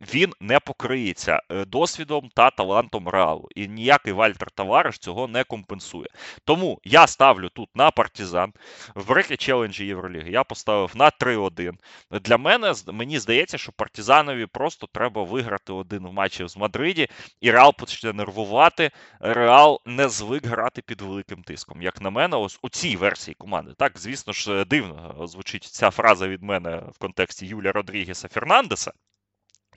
[0.00, 3.48] він не покриється е, досвідом та талантом реалу.
[3.54, 6.08] І ніякий Вальтер Тавариш цього не компенсує.
[6.44, 8.52] Тому я ставлю тут на партизан
[8.94, 10.30] в брекі челенджі Євроліги.
[10.30, 11.72] Я поставив на 3-1.
[12.10, 17.08] Для мене мені здається, що партизанові просто треба виграти один в матчі з Мадриді,
[17.40, 18.90] і Реал почне нервувати.
[19.20, 21.82] Реал не звик грати під великим тиском.
[21.82, 23.72] Як на мене, ось у цій версії команди.
[23.78, 28.92] Так, звісно ж, дивно звучить ця фраза від мене в контексті Юлія Родрігеса Фернандеса.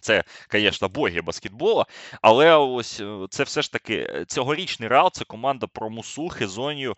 [0.02, 1.86] Це, звісно, боги баскетбола,
[2.22, 6.96] але ось е, це все ж таки е, цьогорічний реал це команда про Мусу, Хезонію,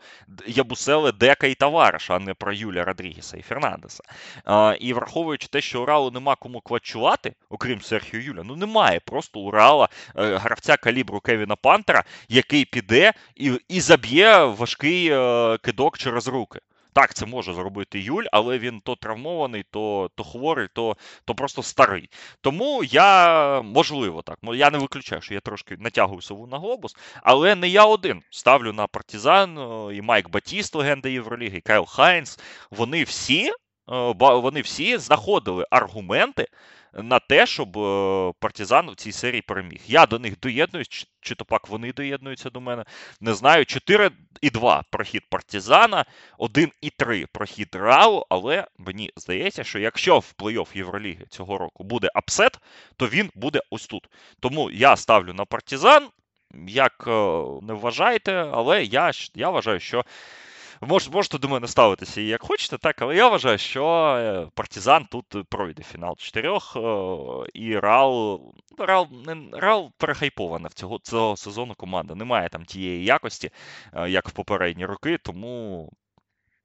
[0.47, 4.03] Ябуселе, Дека і Тавариша, а не про Юля Родрігеса і Фернандеса.
[4.45, 8.99] А, І враховуючи те, що у Реалу нема кому квачувати, окрім Серхіо Юля, ну немає
[8.99, 15.09] просто у Реала е, гравця калібру Кевіна Пантера, який піде і і заб'є важкий
[15.61, 16.59] кидок через руки.
[16.93, 21.63] Так, це може зробити Юль, але він то травмований, то то хворий, то то просто
[21.63, 22.09] старий.
[22.41, 24.39] Тому я можливо так.
[24.43, 28.21] Я не виключаю, що я трошки натягую сову на глобус, але не я один.
[28.29, 29.57] Ставлю на Партизан
[29.93, 32.39] і Майк Батіст, легенда Євроліги, і Кайл Хайнс.
[32.71, 33.51] Вони всі.
[34.17, 36.47] Вони всі знаходили аргументи
[36.93, 39.79] на те, щоб е, Партизан в цій серії переміг.
[39.87, 42.83] Я до них доєднуюсь, чи, чи то пак вони доєднуються до мене.
[43.21, 43.65] Не знаю.
[43.65, 44.09] 4
[44.41, 46.05] і 2 прохід Партизана,
[46.37, 51.83] 1 і 3 прохід Реалу, але мені здається, що якщо в плей-офф Євроліги цього року
[51.83, 52.59] буде апсет,
[52.97, 54.09] то він буде ось тут.
[54.39, 56.07] Тому я ставлю на партизан.
[56.67, 57.11] Як е,
[57.61, 60.05] не вважаєте, але я я вважаю, що
[60.83, 63.85] Мож, можете до мене ставитися як хочете, так, але я вважаю, що
[64.17, 66.79] е, партизан тут пройде фінал чотирьох, е,
[67.53, 68.41] і Рал
[68.77, 69.07] Рал,
[69.51, 72.15] Рал перехайпована в цього цього сезону команда.
[72.15, 73.51] Немає там тієї якості,
[73.93, 75.89] е, як в попередні роки, тому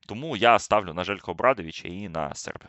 [0.07, 2.69] тому я ставлю на Желько Обрадовича і на сербів.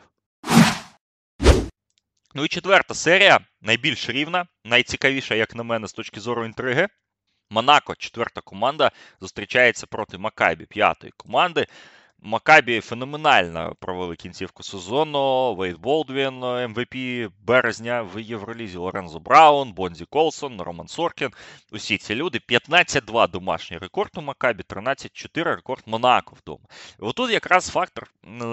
[2.34, 6.88] Ну і четверта серія найбільш рівна, найцікавіша, як на мене, з точки зору інтриги.
[7.50, 11.66] Монако, четверта команда, зустрічається проти Макабі, п'ятої команди.
[12.22, 15.54] Макабі феноменально провели кінцівку сезону.
[15.54, 16.34] Вейд Болдвін,
[16.68, 16.94] MVP
[17.46, 21.30] березня в Євролізі, Лорензо Браун, Бонзі Колсон, Роман Соркін.
[21.72, 22.40] Усі ці люди.
[22.48, 26.64] 15-2 домашній рекорд у Макабі, 13-4 рекорд Монако вдома.
[26.98, 28.10] Отут якраз фактор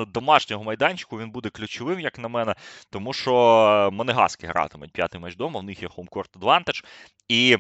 [0.07, 2.55] домашнього майданчику він буде ключовим, як на мене,
[2.89, 6.83] тому що Монегаски гратимуть п'ятий матч вдома, в них є хоумкорт адвантаж.
[7.27, 7.57] І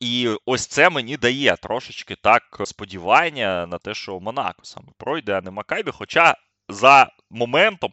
[0.00, 5.40] і ось це мені дає трошечки так сподівання на те, що Монако саме пройде, а
[5.40, 5.90] не Макабі.
[5.90, 6.34] Хоча
[6.68, 7.92] за моментом,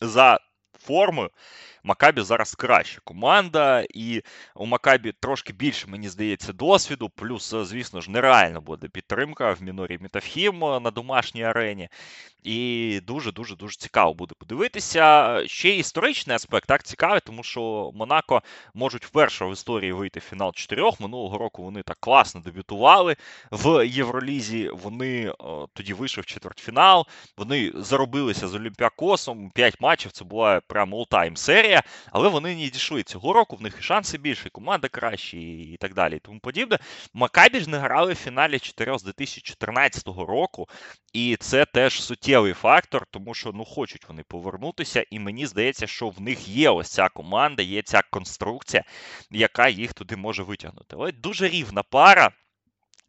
[0.00, 0.38] за
[0.78, 1.30] формою,
[1.84, 4.22] Макабі зараз краща команда, і
[4.54, 7.08] у Макабі трошки більше, мені здається, досвіду.
[7.08, 11.88] Плюс, звісно ж, нереально буде підтримка в мінорі Метафім на домашній арені.
[12.42, 15.38] І дуже-дуже дуже цікаво буде подивитися.
[15.46, 18.42] Ще історичний аспект так цікавий, тому що Монако
[18.74, 21.00] можуть вперше в історії вийти в фінал чотирьох.
[21.00, 23.16] Минулого року вони так класно дебютували
[23.50, 24.68] в Євролізі.
[24.68, 27.06] Вони о, тоді вийшли в четвертьфінал.
[27.36, 29.50] Вони заробилися з Олімпіакосом.
[29.50, 31.71] П'ять матчів це була прям all-time серія,
[32.10, 33.56] але вони не дійшли цього року.
[33.56, 36.16] В них і шанси більше, і команда кращі, і так далі.
[36.16, 36.78] І тому подібне.
[37.14, 40.68] Макабі ж не грали в фіналі 4 з 2014 року,
[41.12, 46.08] і це теж суттєвий фактор, тому що ну хочуть вони повернутися, і мені здається, що
[46.08, 48.84] в них є ось ця команда, є ця конструкція,
[49.30, 50.96] яка їх туди може витягнути.
[50.98, 52.30] Але дуже рівна пара.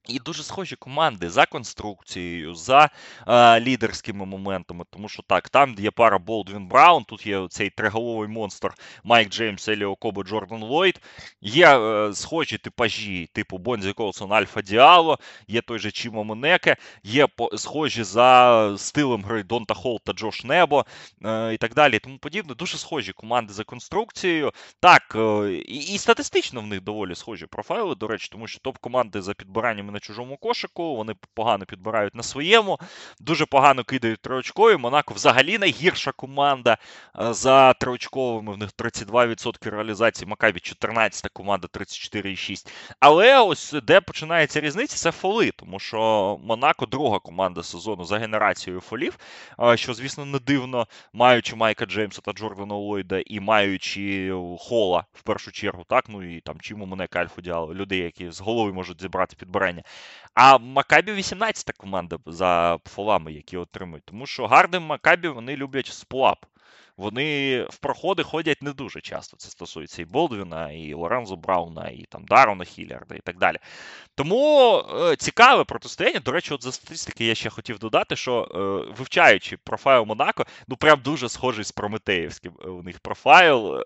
[0.07, 2.89] І дуже схожі команди за конструкцією, за
[3.27, 4.85] е, лідерськими моментами.
[4.89, 9.67] Тому що так, там є пара Болдвін Браун, тут є цей триголовий монстр Майк Джеймс,
[9.67, 11.01] Еліо Кобо, Джордан Ллойд.
[11.41, 17.27] Є е, схожі типажі, типу Бонзі Колсон, Альфа Діало, є той же Чімо Монеке, є
[17.27, 20.85] по, схожі за стилем гри Донта Холл та Джош Нібо
[21.25, 21.99] е, і так далі.
[21.99, 22.55] тому подібне.
[22.55, 24.51] Дуже схожі команди за конструкцією.
[24.79, 29.21] Так, е, і, і статистично в них доволі схожі профайли, до речі, тому що топ-команди
[29.21, 32.79] за підбираннями на чужому кошику, вони погано підбирають на своєму,
[33.19, 34.77] дуже погано кидають триочкові.
[34.77, 36.77] Монако взагалі найгірша команда
[37.19, 38.53] е, за триочковими.
[38.53, 40.27] В них 32% реалізації.
[40.27, 42.67] Макабі 14 команда 34,6.
[42.99, 48.81] Але ось де починається різниця, це фоли, тому що Монако друга команда сезону за генерацією
[48.81, 49.17] фолів,
[49.59, 55.21] е, що, звісно, не дивно, маючи Майка Джеймса та Джордана Ллойда і маючи Хола в
[55.21, 59.01] першу чергу, так, ну і там Чиму Монека Альфу Діало, людей, які з голови можуть
[59.01, 59.82] зібрати підбирання.
[60.33, 64.05] А Макабі 18-та команда за фолами, які отримують.
[64.05, 66.45] Тому що гарним Макабі вони люблять сплап
[66.97, 69.37] вони в проходи ходять не дуже часто.
[69.37, 73.57] Це стосується і Болдвіна, і Лорензо Брауна, і там Дарона Хілярда, і так далі.
[74.15, 76.19] Тому е, цікаве протистояння.
[76.19, 80.75] До речі, от за статистики я ще хотів додати, що е, вивчаючи профайл Монако, ну
[80.75, 83.83] прям дуже схожий з Прометеївським е, у них профайл.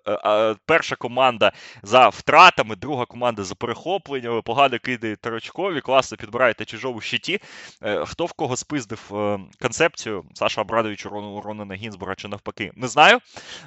[0.66, 1.52] Перша команда
[1.84, 7.40] за втратами, друга команда за перехопленнями, погано кидає торочкові, класно підбирають на чужому щиті.
[8.06, 9.12] Хто в кого спиздив
[9.62, 12.97] концепцію Саша Абрадович Ронана Гінзбора чи навпаки, не знаю.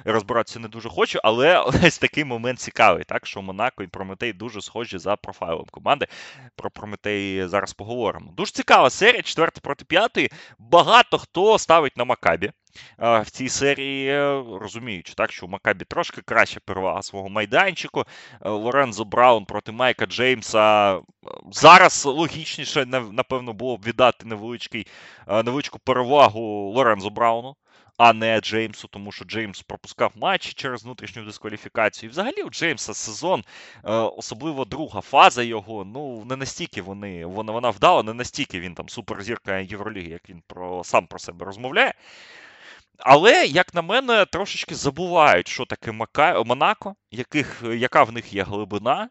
[0.05, 4.61] Розбиратися не дуже хочу, але ось такий момент цікавий, так що Монако і Прометей дуже
[4.61, 6.07] схожі за профайлом команди.
[6.55, 8.31] Про Прометей зараз поговоримо.
[8.31, 10.31] Дуже цікава серія, четверта проти п'ятої.
[10.59, 12.51] Багато хто ставить на Макабі.
[12.97, 18.03] В цій серії розуміючи, так, що у Макабі трошки краще перевага свого майданчику.
[18.41, 20.99] Лорензо Браун проти Майка Джеймса.
[21.51, 24.25] Зараз логічніше, напевно, було б віддати
[25.27, 27.55] невеличку перевагу Лорензо Брауну
[27.97, 32.09] а не Джеймсу, тому що Джеймс пропускав матчі через внутрішню дискваліфікацію.
[32.09, 33.43] І взагалі у Джеймса сезон,
[33.83, 38.75] е, особливо друга фаза його, ну не настільки вони вона вона вдала, не настільки він
[38.75, 41.93] там суперзірка Євроліги, як він про сам про себе розмовляє.
[43.03, 45.91] Але, як на мене, трошечки забувають, що таке.
[46.45, 49.09] Монако, яких, яка в них є глибина.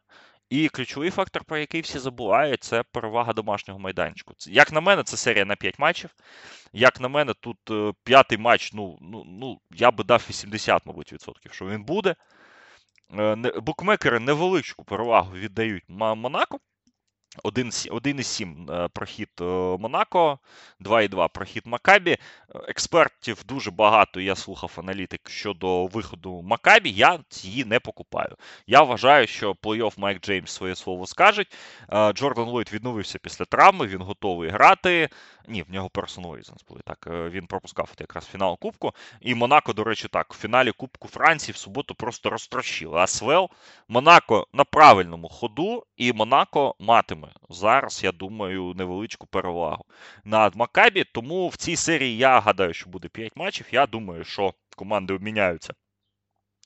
[0.50, 4.34] І ключовий фактор, про який всі забувають, це перевага домашнього майданчику.
[4.46, 6.10] Як на мене, це серія на 5 матчів.
[6.72, 11.12] Як на мене, тут е, п'ятий матч, ну, ну, ну, я би дав 80, мабуть,
[11.12, 12.14] відсотків, що він буде.
[13.18, 16.58] Е, букмекери невеличку перевагу віддають Монако.
[17.44, 19.44] 1,7 е, прохід е,
[19.78, 20.38] Монако,
[20.80, 22.16] 2,2 прохід Макабі.
[22.68, 24.20] Експертів дуже багато.
[24.20, 26.90] Я слухав аналітик щодо виходу Макабі.
[26.90, 28.36] Я її не покупаю.
[28.66, 31.56] Я вважаю, що плей-офф Майк Джеймс своє слово скажуть.
[31.92, 35.08] Е, Джордан Ллойд відновився після травми, він готовий грати.
[35.50, 36.80] Ні, в нього personal reasons були.
[36.84, 38.92] Так, він пропускав якраз фінал Кубку.
[39.20, 42.98] І Монако, до речі, так, в фіналі Кубку Франції в суботу просто розтрощили.
[42.98, 43.50] Асвел
[43.88, 49.84] Монако на правильному ходу, і Монако матиме зараз, я думаю, невеличку перевагу
[50.24, 51.04] над Макабі.
[51.04, 53.66] Тому в цій серії я гадаю, що буде 5 матчів.
[53.72, 55.74] Я думаю, що команди обміняються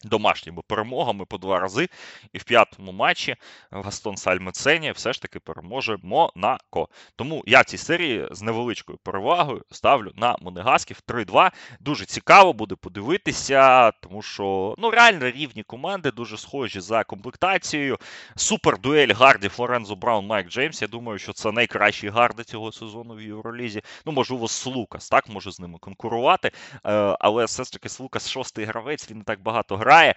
[0.05, 1.88] домашніми перемогами по два рази.
[2.33, 3.37] І в п'ятому матчі
[3.71, 6.88] Гастон Сальмецені все ж таки переможе Монако.
[7.17, 11.51] Тому я в цій серії з невеличкою перевагою ставлю на Монегасків 3-2.
[11.81, 17.99] Дуже цікаво буде подивитися, тому що ну реально рівні команди, дуже схожі за комплектацією.
[18.37, 20.83] Супер дуель Гарді Флорензо Браун, Майк Джеймс.
[20.83, 23.83] Я думаю, що це найкращі гарди цього сезону в Євролізі.
[24.07, 26.51] Ну, можливо, Слукас, так може з ними конкурувати.
[26.87, 30.14] Е, але все ж таки Слукас шостий гравець, він не так багато грає грає.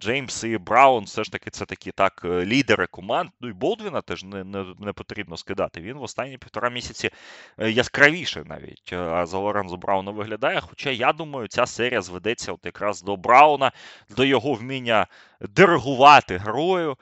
[0.00, 3.30] Джеймс і Браун все ж таки це такі так е, лідери команд.
[3.40, 5.80] Ну і Болдвіна теж не не, не потрібно скидати.
[5.80, 7.10] Він в останні півтора місяці
[7.58, 10.60] е, яскравіше навіть е, за Лорензо Брауна виглядає.
[10.60, 13.72] Хоча я думаю, ця серія зведеться от якраз до Брауна,
[14.16, 15.06] до його вміння
[15.40, 16.96] диригувати грою,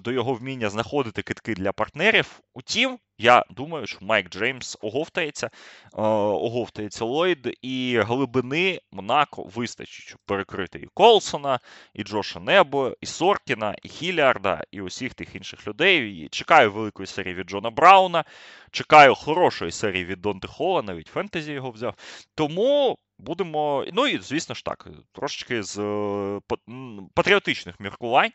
[0.00, 2.40] до його вміння знаходити китки для партнерів.
[2.54, 5.50] Утім, я думаю, що Майк Джеймс оговтається,
[5.92, 11.60] оговтається Ллойд, і глибини Монако вистачить, щоб перекрити і Колсона,
[11.94, 16.10] і Джоша Небо, і Соркіна, і Хілярда, і усіх тих інших людей.
[16.10, 18.24] І Чекаю великої серії від Джона Брауна.
[18.70, 21.94] Чекаю хорошої серії від Донти Хола, навіть фентезі його взяв.
[22.34, 23.86] Тому будемо.
[23.92, 26.40] Ну і, звісно ж так, трошечки з е,
[27.14, 28.32] патріотичних міркувань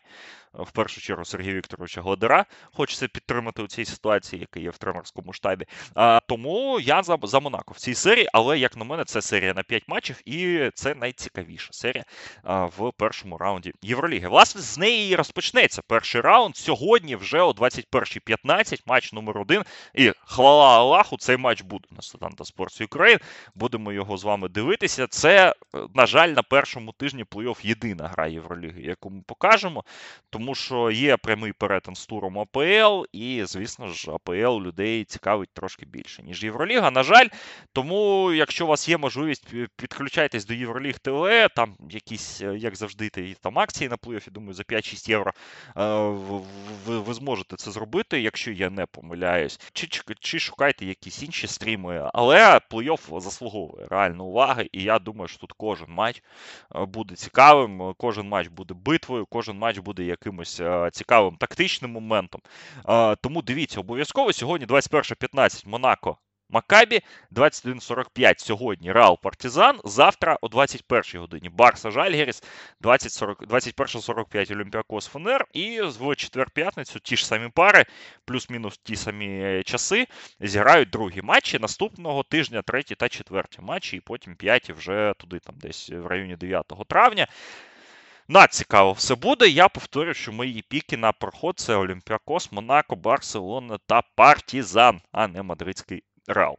[0.52, 5.32] в першу чергу Сергія Вікторовича Гладера хочеться підтримати у цій ситуації, який є в тренерському
[5.32, 5.66] штабі.
[5.94, 9.54] А, Тому я за за Монако в цій серії, але як на мене, це серія
[9.54, 12.04] на 5 матчів, і це найцікавіша серія
[12.42, 14.28] а, в першому раунді Євроліги.
[14.28, 16.56] Власне, з неї і розпочнеться перший раунд.
[16.56, 19.62] Сьогодні вже о 21.15, матч номер один.
[19.94, 23.18] І хвала Аллаху, цей матч буде на Setanta Sports Україна.
[23.54, 25.06] Будемо його з вами дивитися.
[25.06, 25.54] Це,
[25.94, 29.84] на жаль, на першому тижні плей-офф єдина гра Євроліги, яку ми покажемо
[30.30, 35.86] тому що є прямий перетин з туром АПЛ, і, звісно ж, АПЛ людей цікавить трошки
[35.86, 36.90] більше, ніж Євроліга.
[36.90, 37.26] На жаль,
[37.72, 43.10] тому, якщо у вас є можливість, підключайтесь до Євроліг ТВ, там якісь, е, як завжди,
[43.40, 45.32] там акції на плей-оффі, думаю, за 5-6 євро
[45.76, 45.84] е,
[46.86, 51.46] ви, ви зможете це зробити, якщо я не помиляюсь, чи, чи, чи шукайте якісь інші
[51.46, 52.10] стріми.
[52.14, 56.22] Але плей-офф заслуговує реально уваги, і я думаю, що тут кожен матч
[56.74, 61.90] е, буде цікавим, кожен матч буде битвою, кожен матч буде яким якимось е, цікавим тактичним
[61.90, 62.40] моментом.
[62.88, 66.16] Е, тому дивіться, обов'язково сьогодні 21.15 Монако.
[66.52, 67.00] Макабі
[67.32, 69.80] 21.45 сьогодні Реал Партизан.
[69.84, 72.42] Завтра о 21-й годині Барса Жальгеріс,
[72.82, 75.46] 21.45 Олімпіакос Фенер.
[75.52, 77.84] І в четвер-п'ятницю ті ж самі пари,
[78.24, 80.06] плюс-мінус ті самі часи,
[80.40, 85.54] зіграють другі матчі наступного тижня, треті та четверті матчі, і потім п'яті вже туди, там
[85.58, 87.26] десь в районі 9 травня.
[88.30, 89.48] Націкаво все буде.
[89.48, 95.42] Я повторю, що мої піки на проход це Олімпіакос, Монако, Барселона та Партізан, а не
[95.42, 96.58] мадридський Реал.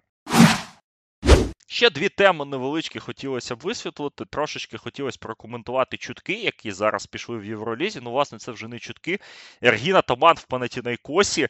[1.67, 4.25] Ще дві теми невеличкі хотілося б висвітлити.
[4.25, 7.99] Трошечки хотілося прокоментувати чутки, які зараз пішли в Євролізі.
[8.03, 9.19] Ну, власне, це вже не чутки.
[9.61, 11.47] Ергіна Таман в Панатінайкосі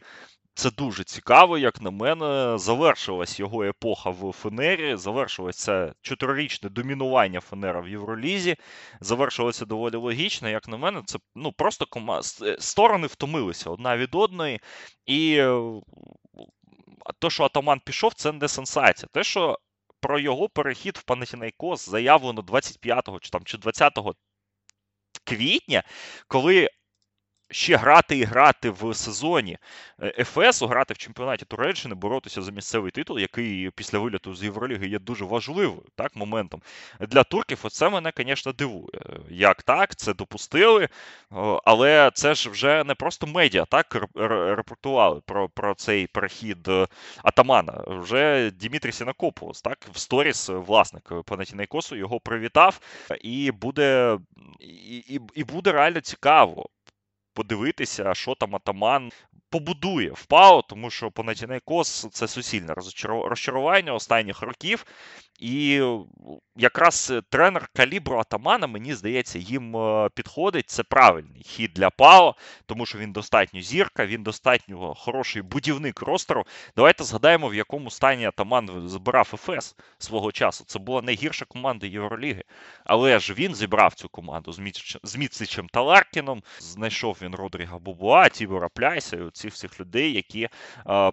[0.62, 2.58] це дуже цікаво, як на мене.
[2.58, 4.96] Завершилась його епоха в Фенері.
[4.96, 8.56] Завершилось це чотирирічне домінування Фенера в Євролізі.
[9.00, 10.50] Завершилося доволі логічно.
[10.50, 12.22] Як на мене, це ну просто кома...
[12.42, 14.60] Е, сторони втомилися одна від одної.
[15.06, 15.44] І
[17.20, 19.10] те, що Атаман пішов, це не сенсація.
[19.14, 19.60] Те, що
[20.00, 23.94] про його перехід в Панатінайкос заявлено 25 чи там чи 20
[25.24, 25.84] квітня,
[26.28, 26.70] коли
[27.52, 29.58] ще грати і грати в сезоні
[30.02, 34.88] е, ФСу, грати в чемпіонаті Туреччини, боротися за місцевий титул, який після виліту з Євроліги
[34.88, 36.62] є дуже важливим так, моментом
[37.00, 37.60] для турків.
[37.64, 39.02] Оце мене, звісно, дивує.
[39.30, 40.90] Як так, це допустили,
[41.66, 46.88] але це ж вже не просто медіа так репортували про про цей перехід е,
[47.24, 47.84] Атамана.
[47.88, 52.80] Вже Дімітрій Сінакополос, так, в сторіс власник Панатінайкосу його привітав,
[53.22, 54.18] і буде,
[54.60, 56.70] і, і, і буде реально цікаво
[57.34, 59.12] подивитися, що там атаман
[59.50, 62.74] побудує в ПАО, тому що Панатінайкос це суцільне
[63.06, 64.86] розчарування останніх років.
[65.40, 65.82] І
[66.56, 70.70] якраз тренер калібру Атамана, мені здається, їм е, підходить.
[70.70, 76.46] Це правильний хід для ПАО, тому що він достатньо зірка, він достатньо хороший будівник ростеру.
[76.76, 80.64] Давайте згадаємо, в якому стані Атаман збирав ФС свого часу.
[80.68, 82.44] Це була найгірша команда Євроліги.
[82.86, 84.54] Але ж він зібрав цю команду
[85.04, 86.44] з Міцичем Таларкіном.
[86.60, 90.50] Знайшов він Родріга Бубуа, Тібора Пляйса і цих всіх людей, які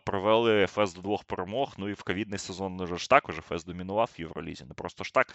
[0.05, 1.75] провели Ефес до двох перемог.
[1.79, 4.65] Ну і в ковідний сезон ж також Ефес домінував Євролізі.
[4.65, 5.35] Не просто ж так.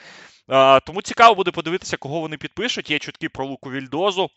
[0.86, 2.90] Тому цікаво буде подивитися, кого вони підпишуть.
[2.90, 4.30] Є чутки про Луку Вільдозу.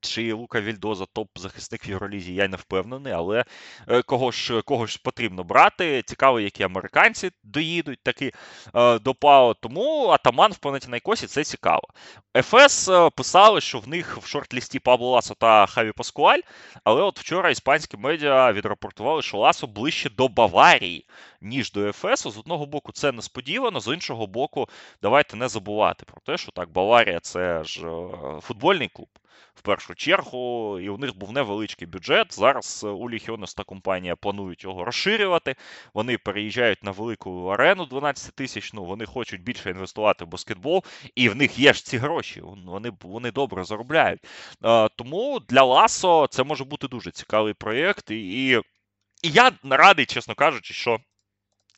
[0.00, 3.44] Чи Лука Вільдоза топ-захисник в Євролізі, я не впевнений, але
[3.88, 6.02] е, кого ж кого ж потрібно брати.
[6.06, 8.32] Цікаво, які американці доїдуть таки
[8.74, 9.54] е, до ПАО.
[9.54, 11.88] Тому Атаман в Панатінайкосі це цікаво.
[12.42, 16.40] Ефес е, писали, що в них в шорт-лісті Пабло Ласо та Хаві Паскуаль,
[16.84, 21.06] але от вчора іспанські медіа відрапортували, що Ласо ближче до Баварії,
[21.40, 22.22] ніж до ФС.
[22.22, 24.68] З одного боку, це несподівано, з іншого боку,
[25.02, 27.80] давайте не забувати про те, що так, Баварія це ж
[28.40, 29.08] футбольний клуб
[29.54, 32.34] в першу чергу, і у них був невеличкий бюджет.
[32.34, 35.56] Зараз е, у Ліхіонес та компанія планують його розширювати.
[35.94, 38.72] Вони переїжджають на велику арену 12 тисяч.
[38.72, 40.84] Ну вони хочуть більше інвестувати в баскетбол,
[41.14, 42.42] і в них є ж ці гроші.
[42.64, 44.20] Вони вони добре заробляють.
[44.64, 48.10] Е, тому для Ласо це може бути дуже цікавий проєкт.
[48.10, 48.50] І,
[49.22, 50.98] і я радий, чесно кажучи, що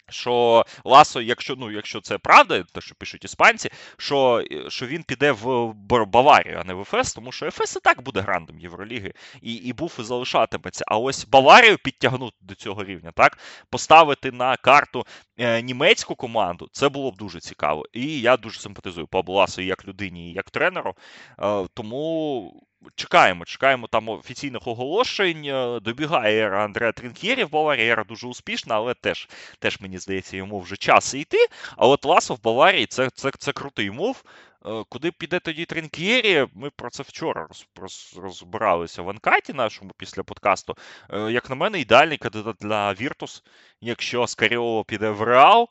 [0.08, 5.32] що Ласо, якщо ну, якщо це правда, те, що пишуть іспанці, що що він піде
[5.32, 5.72] в
[6.06, 9.72] Баварію, а не в ЕФС, тому що ЕФС і так буде грандом Євроліги і і
[9.72, 10.84] був і залишатиметься.
[10.88, 13.38] А ось Баварію підтягнути до цього рівня, так,
[13.70, 15.06] поставити на карту
[15.38, 17.86] е, німецьку команду, це було б дуже цікаво.
[17.92, 20.94] І я дуже симпатизую Пабло Ласо як людині, і як тренеру.
[21.38, 22.62] Е, тому.
[22.94, 25.44] Чекаємо, чекаємо там офіційних оголошень.
[25.44, 27.90] Е, добігає ера Андреа Трінкєрі в Баварії.
[27.90, 29.28] Ера дуже успішна, але теж,
[29.58, 31.46] теж мені здається, йому вже час йти.
[31.76, 34.24] А от Ласо в Баварії це це, це крутий move.
[34.66, 36.46] Е, куди піде тоді Трінкєрі?
[36.54, 40.76] Ми про це вчора роз, розбиралися в uncut і нашому після подкасту.
[41.10, 43.42] Е, як на мене, ідеальний кандидат для Віртус.
[43.80, 45.68] Якщо Скаріоло піде в Реал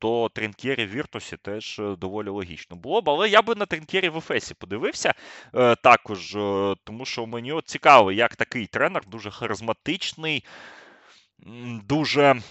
[0.00, 3.10] то Трінкері в Віртусі теж е, доволі логічно було б.
[3.10, 5.14] Але я би на Трінкері в Ефесі подивився
[5.54, 10.44] е, також, е, тому що мені цікаво, як такий тренер дуже харизматичний,
[11.84, 12.42] дуже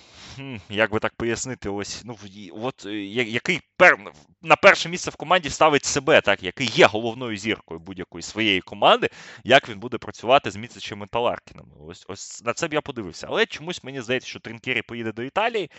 [0.70, 2.18] як би так пояснити, ось ну
[2.62, 3.98] от е, який пер,
[4.42, 9.10] на перше місце в команді ставить себе, так, який є головною зіркою будь-якої своєї команди,
[9.44, 11.70] як він буде працювати з Міцичами та Ларкінами.
[11.88, 13.28] Ось ось на це б я подивився.
[13.30, 15.72] Але чомусь мені здається, що Трінкері поїде до Італії,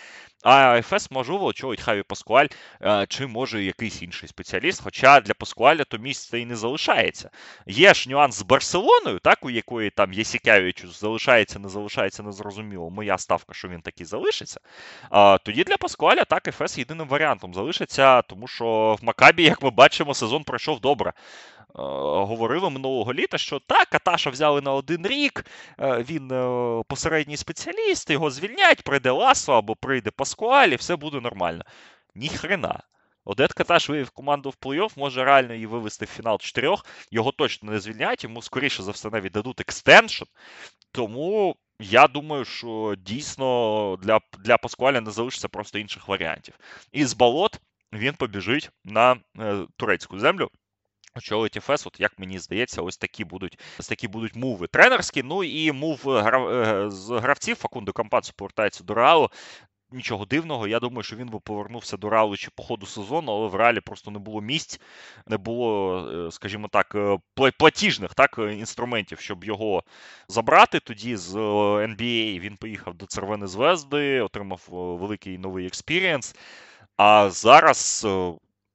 [0.44, 2.46] а Ефес можливо очолить Хаві Паскуаль,
[2.82, 4.82] е, чи може якийсь інший спеціаліст.
[4.82, 7.30] Хоча для Паскуаля то місце і не залишається.
[7.66, 12.90] Є ж нюанс з Барселоною, так, у якої там Єсікявичу залишається, не залишається, незрозуміло.
[12.90, 14.60] Моя ставка, що він таки залишиться залишиться.
[15.10, 19.70] А, Тоді для Паскуаля так ФС єдиним варіантом залишиться, тому що в Макабі, як ми
[19.70, 21.12] бачимо, сезон пройшов добре.
[21.74, 25.44] Говорили минулого літа, що так, Каташа взяли на один рік,
[25.78, 31.64] він е, посередній спеціаліст, його звільнять, прийде Ласо або прийде Паскуаль, і все буде нормально.
[32.14, 32.82] Ніхрена.
[33.24, 36.86] Одед Каташ вивів команду в плей-офф, може реально її вивести в фінал чотирьох.
[37.10, 40.24] Його точно не звільнять, йому скоріше за все навіть дадуть extension.
[40.92, 46.54] Тому я думаю, що дійсно для для Паскуаля не залишиться просто інших варіантів.
[46.92, 47.60] І з болот
[47.92, 50.50] він побіжить на е, турецьку землю.
[51.16, 55.22] Очолить Ефес, от як мені здається, ось такі будуть ось такі будуть move и тренерські.
[55.22, 59.30] Ну і move грав, е, з гравців Факунду Кампацу повертається до Реалу
[59.92, 60.66] нічого дивного.
[60.68, 63.80] Я думаю, що він би повернувся до Реалу чи по ходу сезону, але в Реалі
[63.80, 64.80] просто не було місць,
[65.26, 67.18] не було, е, скажімо так, е,
[67.58, 69.82] платіжних так, інструментів, щоб його
[70.28, 70.80] забрати.
[70.80, 76.34] Тоді з NBA е, він поїхав до Цервени Звезди, отримав великий новий experience.
[76.96, 78.06] А зараз.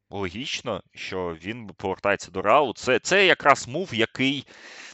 [0.10, 2.74] Логічно, що він повертається до Реалу.
[2.74, 4.85] Це це якраз move, який Е,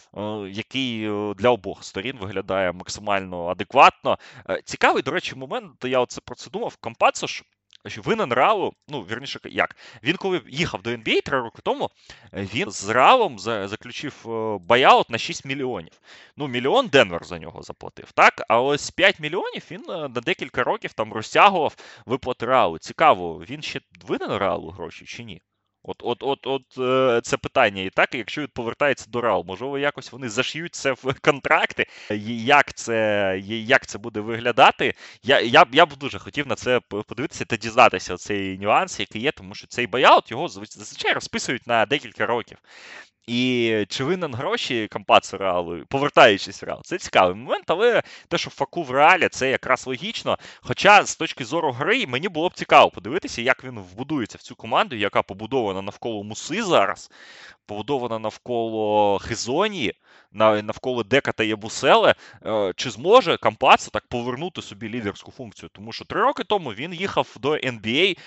[0.50, 4.18] який е, для обох сторін виглядає максимально адекватно.
[4.50, 6.76] Е, цікавий, до речі, момент, я оце про це думав.
[6.76, 7.44] Компацош
[7.98, 9.76] винен Реалу, ну, вірніше, як?
[10.04, 11.90] Він коли їхав до NBA три роки тому,
[12.34, 14.26] він з Реалом заключив
[14.62, 16.02] баяут на 6 мільйонів.
[16.38, 18.12] Ну, мільйон Денвер за нього заплатив.
[18.12, 18.44] так?
[18.48, 22.78] А ось 5 мільйонів він на декілька років там розтягував виплати Реалу.
[22.78, 25.42] Цікаво, він ще винен Реалу гроші чи ні?
[25.84, 27.82] От от, от, от е, це питання.
[27.82, 31.86] І так, якщо він повертається до РАЛ, можливо, якось вони зашиють це в контракти.
[32.46, 34.94] Як це як це буде виглядати?
[35.24, 39.32] Я я, я б дуже хотів на це подивитися та дізнатися цей нюанс, який є,
[39.32, 42.58] тому що цей баяут його зазвичай розписують на декілька років.
[43.28, 48.50] І чи винен гроші Кампацу Реалу, повертаючись в Реал, це цікавий момент, але те, що
[48.50, 50.38] факу в реалі, це якраз логічно.
[50.62, 54.56] Хоча з точки зору гри мені було б цікаво подивитися, як він вбудується в цю
[54.56, 57.12] команду, яка побудована навколо Муси зараз,
[57.66, 59.94] побудована навколо Хизонії,
[60.32, 62.16] навколо Дека та Єбуселе.
[62.76, 65.70] Чи зможе Кампаца так повернути собі лідерську функцію?
[65.74, 68.18] Тому що три роки тому він їхав до NBA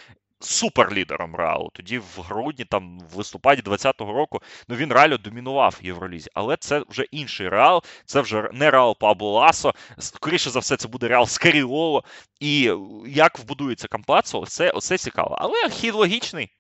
[0.45, 1.71] суперлідером Реалу.
[1.75, 6.31] Тоді в грудні, там в листопаді 2020 року, ну він реально домінував в Євролізі.
[6.35, 9.75] Але це вже інший реал, це вже не реал Пабло Ласо.
[9.99, 12.05] Скоріше за все, це буде реал Скаріоло.
[12.41, 12.73] І
[13.07, 15.37] як вбудується Кампацо, це оце цікаво.
[15.41, 16.51] Але хід логічний.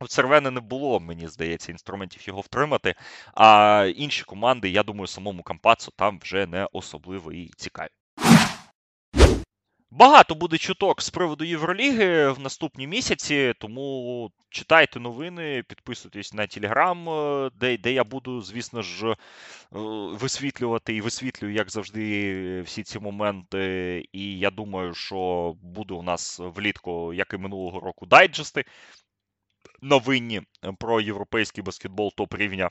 [0.00, 2.94] У Цервени не було, мені здається, інструментів його втримати.
[3.34, 7.88] А інші команди, я думаю, самому Кампацу там вже не особливо і цікаві.
[9.94, 17.08] Багато буде чуток з приводу Євроліги в наступні місяці, тому читайте новини, підписуйтесь на Телеграм,
[17.08, 19.16] е, де де я буду, звісно ж, е,
[20.12, 24.04] висвітлювати і висвітлюю, як завжди, всі ці моменти.
[24.12, 28.64] І я думаю, що буде у нас влітку, як і минулого року, дайджести
[29.82, 30.42] новинні
[30.78, 32.70] про європейський баскетбол топ рівня.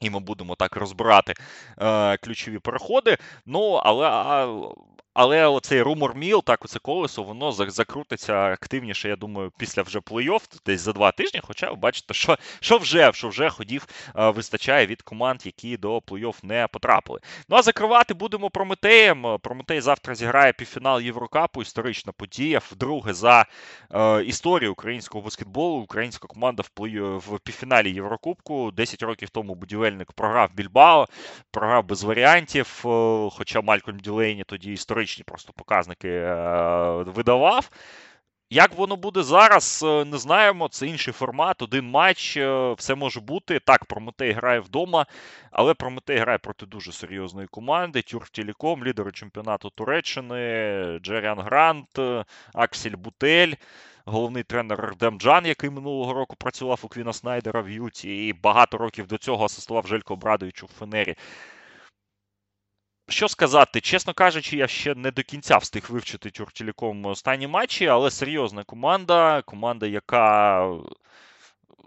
[0.00, 1.34] І ми будемо так розбирати
[1.78, 3.18] е, ключові переходи.
[3.46, 4.46] Ну, але
[5.20, 10.40] але оцей румор міл, так оце колесо, воно закрутиться активніше, я думаю, після вже плей-офф,
[10.66, 11.40] десь за два тижні.
[11.44, 16.34] Хоча ви бачите, що що вже що вже ходів вистачає від команд, які до плей-офф
[16.42, 17.20] не потрапили.
[17.48, 19.38] Ну а закривати будемо Прометеєм.
[19.42, 21.62] Прометей завтра зіграє півфінал Єврокапу.
[21.62, 22.60] Історична подія.
[22.72, 23.46] Вдруге за
[23.94, 25.82] е, історію українського баскетболу.
[25.82, 28.70] Українська команда в в півфіналі Єврокубку.
[28.70, 31.08] Десять років тому будівельник програв Більбао,
[31.50, 32.82] програв без варіантів.
[32.86, 37.70] Е, хоча Малькольм Ділейні тоді історично історичні просто показники е, видавав.
[38.52, 40.68] Як воно буде зараз, е, не знаємо.
[40.68, 43.60] Це інший формат, один матч, е, все може бути.
[43.60, 45.06] Так, Прометей грає вдома,
[45.50, 48.02] але Прометей грає проти дуже серйозної команди.
[48.02, 51.98] Тюрктелеком, лідери чемпіонату Туреччини, Джеріан Грант,
[52.54, 53.54] Аксель Бутель,
[54.04, 58.78] головний тренер Ардем Джан, який минулого року працював у Квіна Снайдера в Юті, і багато
[58.78, 61.14] років до цього асистував Желько Брадовичу в Фенері.
[63.10, 68.10] Що сказати, чесно кажучи, я ще не до кінця встиг вивчити Тюртелеком останні матчі, але
[68.10, 69.42] серйозна команда.
[69.42, 70.66] Команда, яка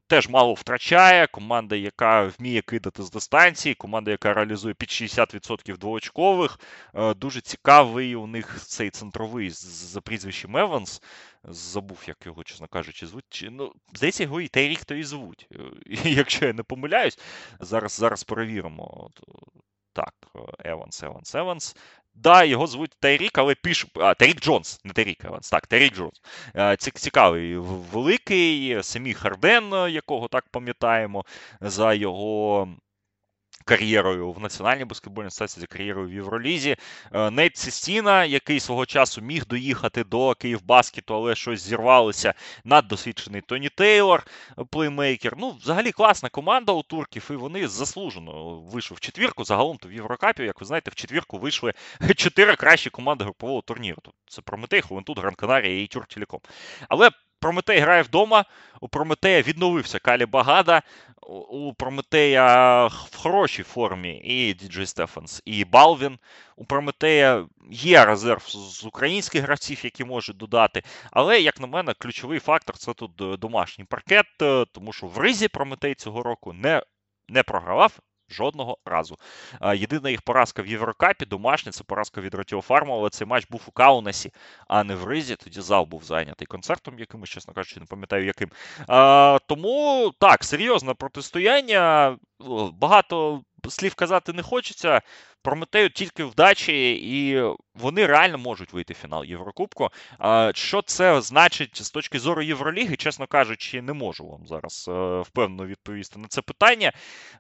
[0.08, 6.60] теж мало втрачає, команда, яка вміє кидати з дистанції, команда, яка реалізує під 60% двоочкових.
[6.94, 11.02] Е, дуже цікавий у них цей центровий за прізвищем Еванс.
[11.44, 13.48] Забув, як його, чесно кажучи, звуть.
[13.52, 15.48] Ну, Здається, його і Тайрік то і звуть.
[15.52, 15.58] Е,
[16.10, 17.20] якщо я не помиляюсь,
[17.60, 19.10] зараз зараз перевіримо.
[19.94, 20.14] Так,
[20.66, 21.76] Еванс, Еванс, Еванс.
[22.16, 23.88] Да, його звуть Тайрік, але піш.
[23.96, 25.50] А, Тайрік Джонс, не Тайрік Еванс.
[25.50, 26.22] Так, Тайрік Джонс.
[26.56, 31.26] Е, цікавий, великий, Семі Харден, якого так пам'ятаємо,
[31.62, 32.68] за його
[33.64, 36.76] кар'єрою в Національній баскетбольній асоціації, за кар'єрою в Євролізі.
[37.12, 42.34] Е, Нейт Сістіна, який свого часу міг доїхати до Київбаскету, але щось зірвалося.
[42.64, 44.24] Наддосвідчений Тоні Тейлор,
[44.70, 45.34] плеймейкер.
[45.38, 49.44] Ну, взагалі класна команда у турків, і вони заслужено вийшли в четвірку.
[49.44, 51.74] Загалом то в Єврокапі, як ви знаєте, в четвірку вийшли
[52.16, 54.02] чотири кращі команди групового турніру.
[54.28, 56.40] Це Прометей, Ховентут, Гран Канарія і Тюрк Телеком.
[56.90, 57.10] Але
[57.44, 58.46] Прометей грає вдома.
[58.82, 60.82] У Прометея відновився Калі Багада.
[61.28, 66.20] У Прометея в хорошій формі і Діджей Стефанс, і Балвін.
[66.56, 70.84] У Прометея є резерв з українських гравців, які можуть додати.
[71.12, 74.26] Але, як на мене, ключовий фактор це тут домашній паркет,
[74.72, 76.84] тому що в Ризі Прометей цього року не,
[77.30, 78.00] не програвав.
[78.30, 79.18] Жодного разу.
[79.76, 83.72] Єдина їх поразка в Єврокапі, домашня, це поразка від Ротіофарму, але цей матч був у
[83.72, 84.32] Каунасі,
[84.68, 85.36] а не в Ризі.
[85.36, 88.50] Тоді зал був зайнятий концертом, якимось, чесно кажучи, не пам'ятаю яким.
[89.48, 92.18] Тому так, серйозне протистояння.
[92.74, 95.02] Багато слів казати не хочеться.
[95.44, 97.44] Прометею тільки вдачі, і
[97.76, 99.90] вони реально можуть вийти в фінал Єврокубку.
[100.54, 105.66] Що це значить з точки зору Євроліги, чесно кажучи, не можу вам зараз е, впевнено
[105.66, 106.92] відповісти на це питання,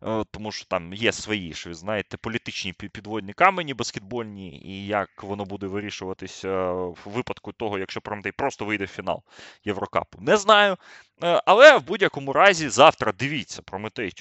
[0.03, 5.23] е, тому що там є свої, що ви знаєте, політичні підводні камені баскетбольні, і як
[5.23, 9.23] воно буде вирішуватися е, в випадку того, якщо Прометей просто вийде в фінал
[9.65, 10.21] Єврокапу.
[10.21, 10.77] Не знаю.
[11.45, 14.11] Але в будь-якому разі завтра дивіться Прометей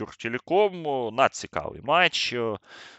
[0.72, 2.34] Тюрктелеком, надцікавий матч.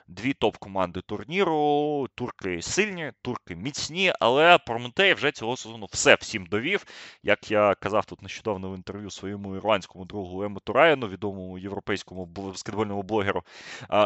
[0.08, 2.08] Дві топ-команди турніру.
[2.16, 6.86] Турки сильні, турки міцні, але Прометей вже цього сезону все всім довів.
[7.24, 13.04] Як я казав тут нещодавно в інтерв'ю своєму ірландському другу Ему Тураєну, відомому європейському баскетбольному
[13.04, 13.44] блогеру,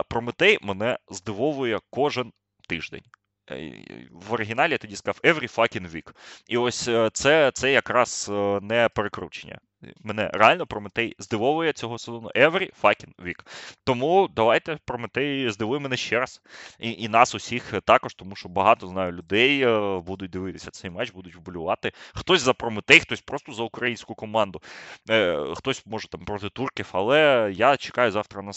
[0.09, 2.31] Прометей мене здивовує кожен
[2.69, 3.03] тиждень.
[3.51, 3.73] Е,
[4.11, 6.11] в оригіналі я тоді сказав every fucking week.
[6.47, 9.59] І ось е, це це якраз е, не перекручення.
[10.03, 13.39] Мене реально Прометей здивовує цього сезону every fucking week.
[13.83, 16.41] Тому давайте Прометей здивує мене ще раз.
[16.79, 21.11] І і нас усіх також, тому що багато знаю людей е, будуть дивитися цей матч,
[21.11, 21.91] будуть вболювати.
[22.13, 24.61] Хтось за Прометей, хтось просто за українську команду,
[25.09, 28.53] е, хтось може там проти турків, але я чекаю завтра на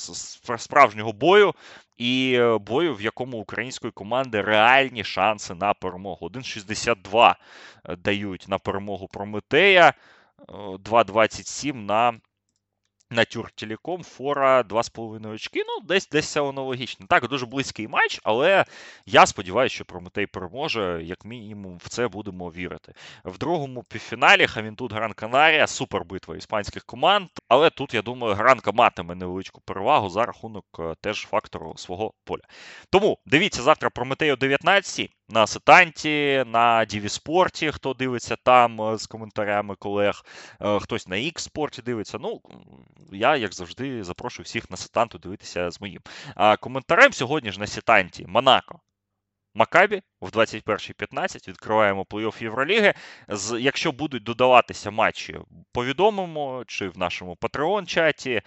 [0.58, 1.54] справжнього бою.
[1.96, 6.28] І е, бою, в якому української команди реальні шанси на перемогу.
[6.28, 7.34] 1,62
[7.98, 9.94] дають на перемогу Прометея.
[10.48, 12.20] 2,27 на
[13.10, 15.64] на Тюртелеком, Фора 2,5 очки.
[15.66, 17.06] Ну, десь десь це воно логічно.
[17.08, 18.64] Так, дуже близький матч, але
[19.06, 22.94] я сподіваюся, що Прометей переможе, як мінімум, в це будемо вірити.
[23.24, 27.28] В другому півфіналі Хамінтут Гран Канарія, супер битва іспанських команд.
[27.48, 32.42] Але тут, я думаю, Гранка матиме невеличку перевагу за рахунок е, теж фактору свого поля.
[32.90, 39.06] Тому дивіться завтра Прометей о 19 на Сетанті, на Дівіспорті, хто дивиться там е, з
[39.06, 40.24] коментарями колег,
[40.60, 42.18] е, хтось на X-спорті дивиться.
[42.20, 42.40] Ну,
[43.12, 46.00] я, як завжди, запрошую всіх на Сетанту дивитися з моїм.
[46.34, 48.80] А коментарем сьогодні ж на Сетанті Монако.
[49.54, 52.94] Макабі в 21.15 відкриваємо плей-офф Євроліги.
[53.58, 55.38] Якщо будуть додаватися матчі,
[55.72, 58.42] повідомимо, чи в нашому Patreon-чаті,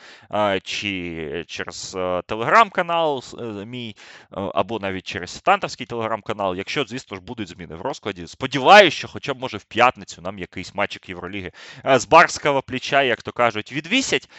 [0.64, 6.56] чи через е, телеграм-канал е, мій, е, або навіть через Сетантовський телеграм-канал.
[6.56, 8.28] Якщо, звісно ж, будуть зміни в розкладі.
[8.28, 11.52] Сподіваюся, що хоча б може в п'ятницю нам якийсь матчик Євроліги
[11.86, 14.30] з барського плеча, як то кажуть, відвісять.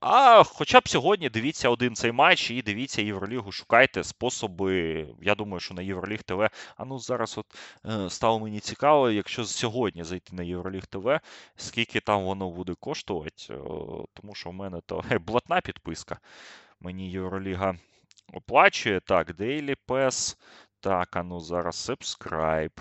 [0.00, 5.06] А хоча б сьогодні дивіться один цей матч і дивіться Євролігу, шукайте способи.
[5.22, 6.41] Я думаю, що на Євроліг ТВ.
[6.76, 7.46] А ну зараз от
[7.86, 11.20] е, стало мені цікаво, якщо сьогодні зайти на Євроліг ТВ,
[11.56, 13.56] скільки там воно буде коштувати, е,
[14.14, 16.18] тому що в мене то е, блатна підписка.
[16.80, 17.74] Мені Євроліга
[18.32, 19.00] оплачує.
[19.00, 20.36] Так, Daily Pass.
[20.80, 22.78] Так, а ну зараз subscribe.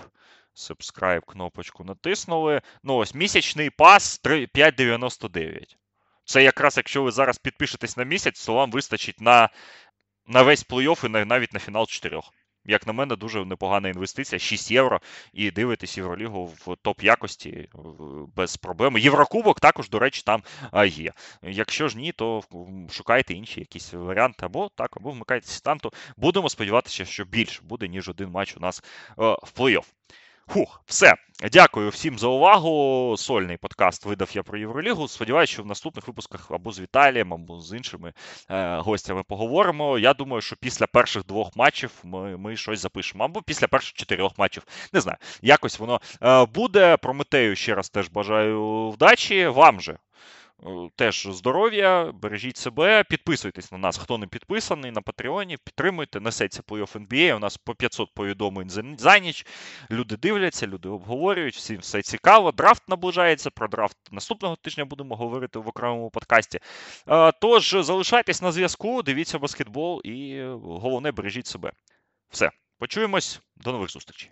[0.55, 2.61] Subscribe кнопочку натиснули.
[2.83, 5.75] Ну, ось місячний пас 5,99.
[6.25, 9.49] Це якраз, якщо ви зараз підпишетесь на місяць, то вам вистачить на
[10.27, 12.21] на весь плей-офф і навіть на фінал 4.
[12.65, 14.39] Як на мене, дуже непогана інвестиція.
[14.39, 15.01] 6 євро.
[15.33, 17.69] І дивитись Євролігу в топ якості
[18.35, 18.97] без проблем.
[18.97, 20.43] Єврокубок також, до речі, там
[20.87, 21.13] є.
[21.43, 22.43] Якщо ж ні, то
[22.91, 27.87] шукайте інші якісь варіанти, або так, або вмикайтеся там, то будемо сподіватися, що більше буде,
[27.87, 28.83] ніж один матч у нас
[29.17, 29.85] в плей-офф.
[30.47, 31.13] Фух, все.
[31.51, 33.15] Дякую всім за увагу.
[33.17, 35.07] Сольний подкаст видав я про Євролігу.
[35.07, 38.13] Сподіваюся, що в наступних випусках або з Віталієм, або з іншими
[38.49, 39.99] е, гостями поговоримо.
[39.99, 44.37] Я думаю, що після перших двох матчів ми ми щось запишемо, або після перших чотирьох
[44.37, 44.63] матчів.
[44.93, 46.97] Не знаю, якось воно е, буде.
[46.97, 49.47] Прометею ще раз теж бажаю вдачі.
[49.47, 49.97] Вам же
[50.95, 57.07] теж здоров'я, бережіть себе, підписуйтесь на нас, хто не підписаний на Патреоні, підтримуйте, несеться плей-офф
[57.07, 59.45] NBA, У нас по 500 повідомлень за ніч.
[59.91, 62.51] Люди дивляться, люди обговорюють, всім все цікаво.
[62.51, 63.49] Драфт наближається.
[63.49, 66.59] Про драфт наступного тижня будемо говорити в окремому подкасті.
[67.07, 71.71] Е, тож залишайтесь на зв'язку, дивіться баскетбол і головне бережіть себе.
[72.29, 74.31] Все, почуємось, до нових зустрічей.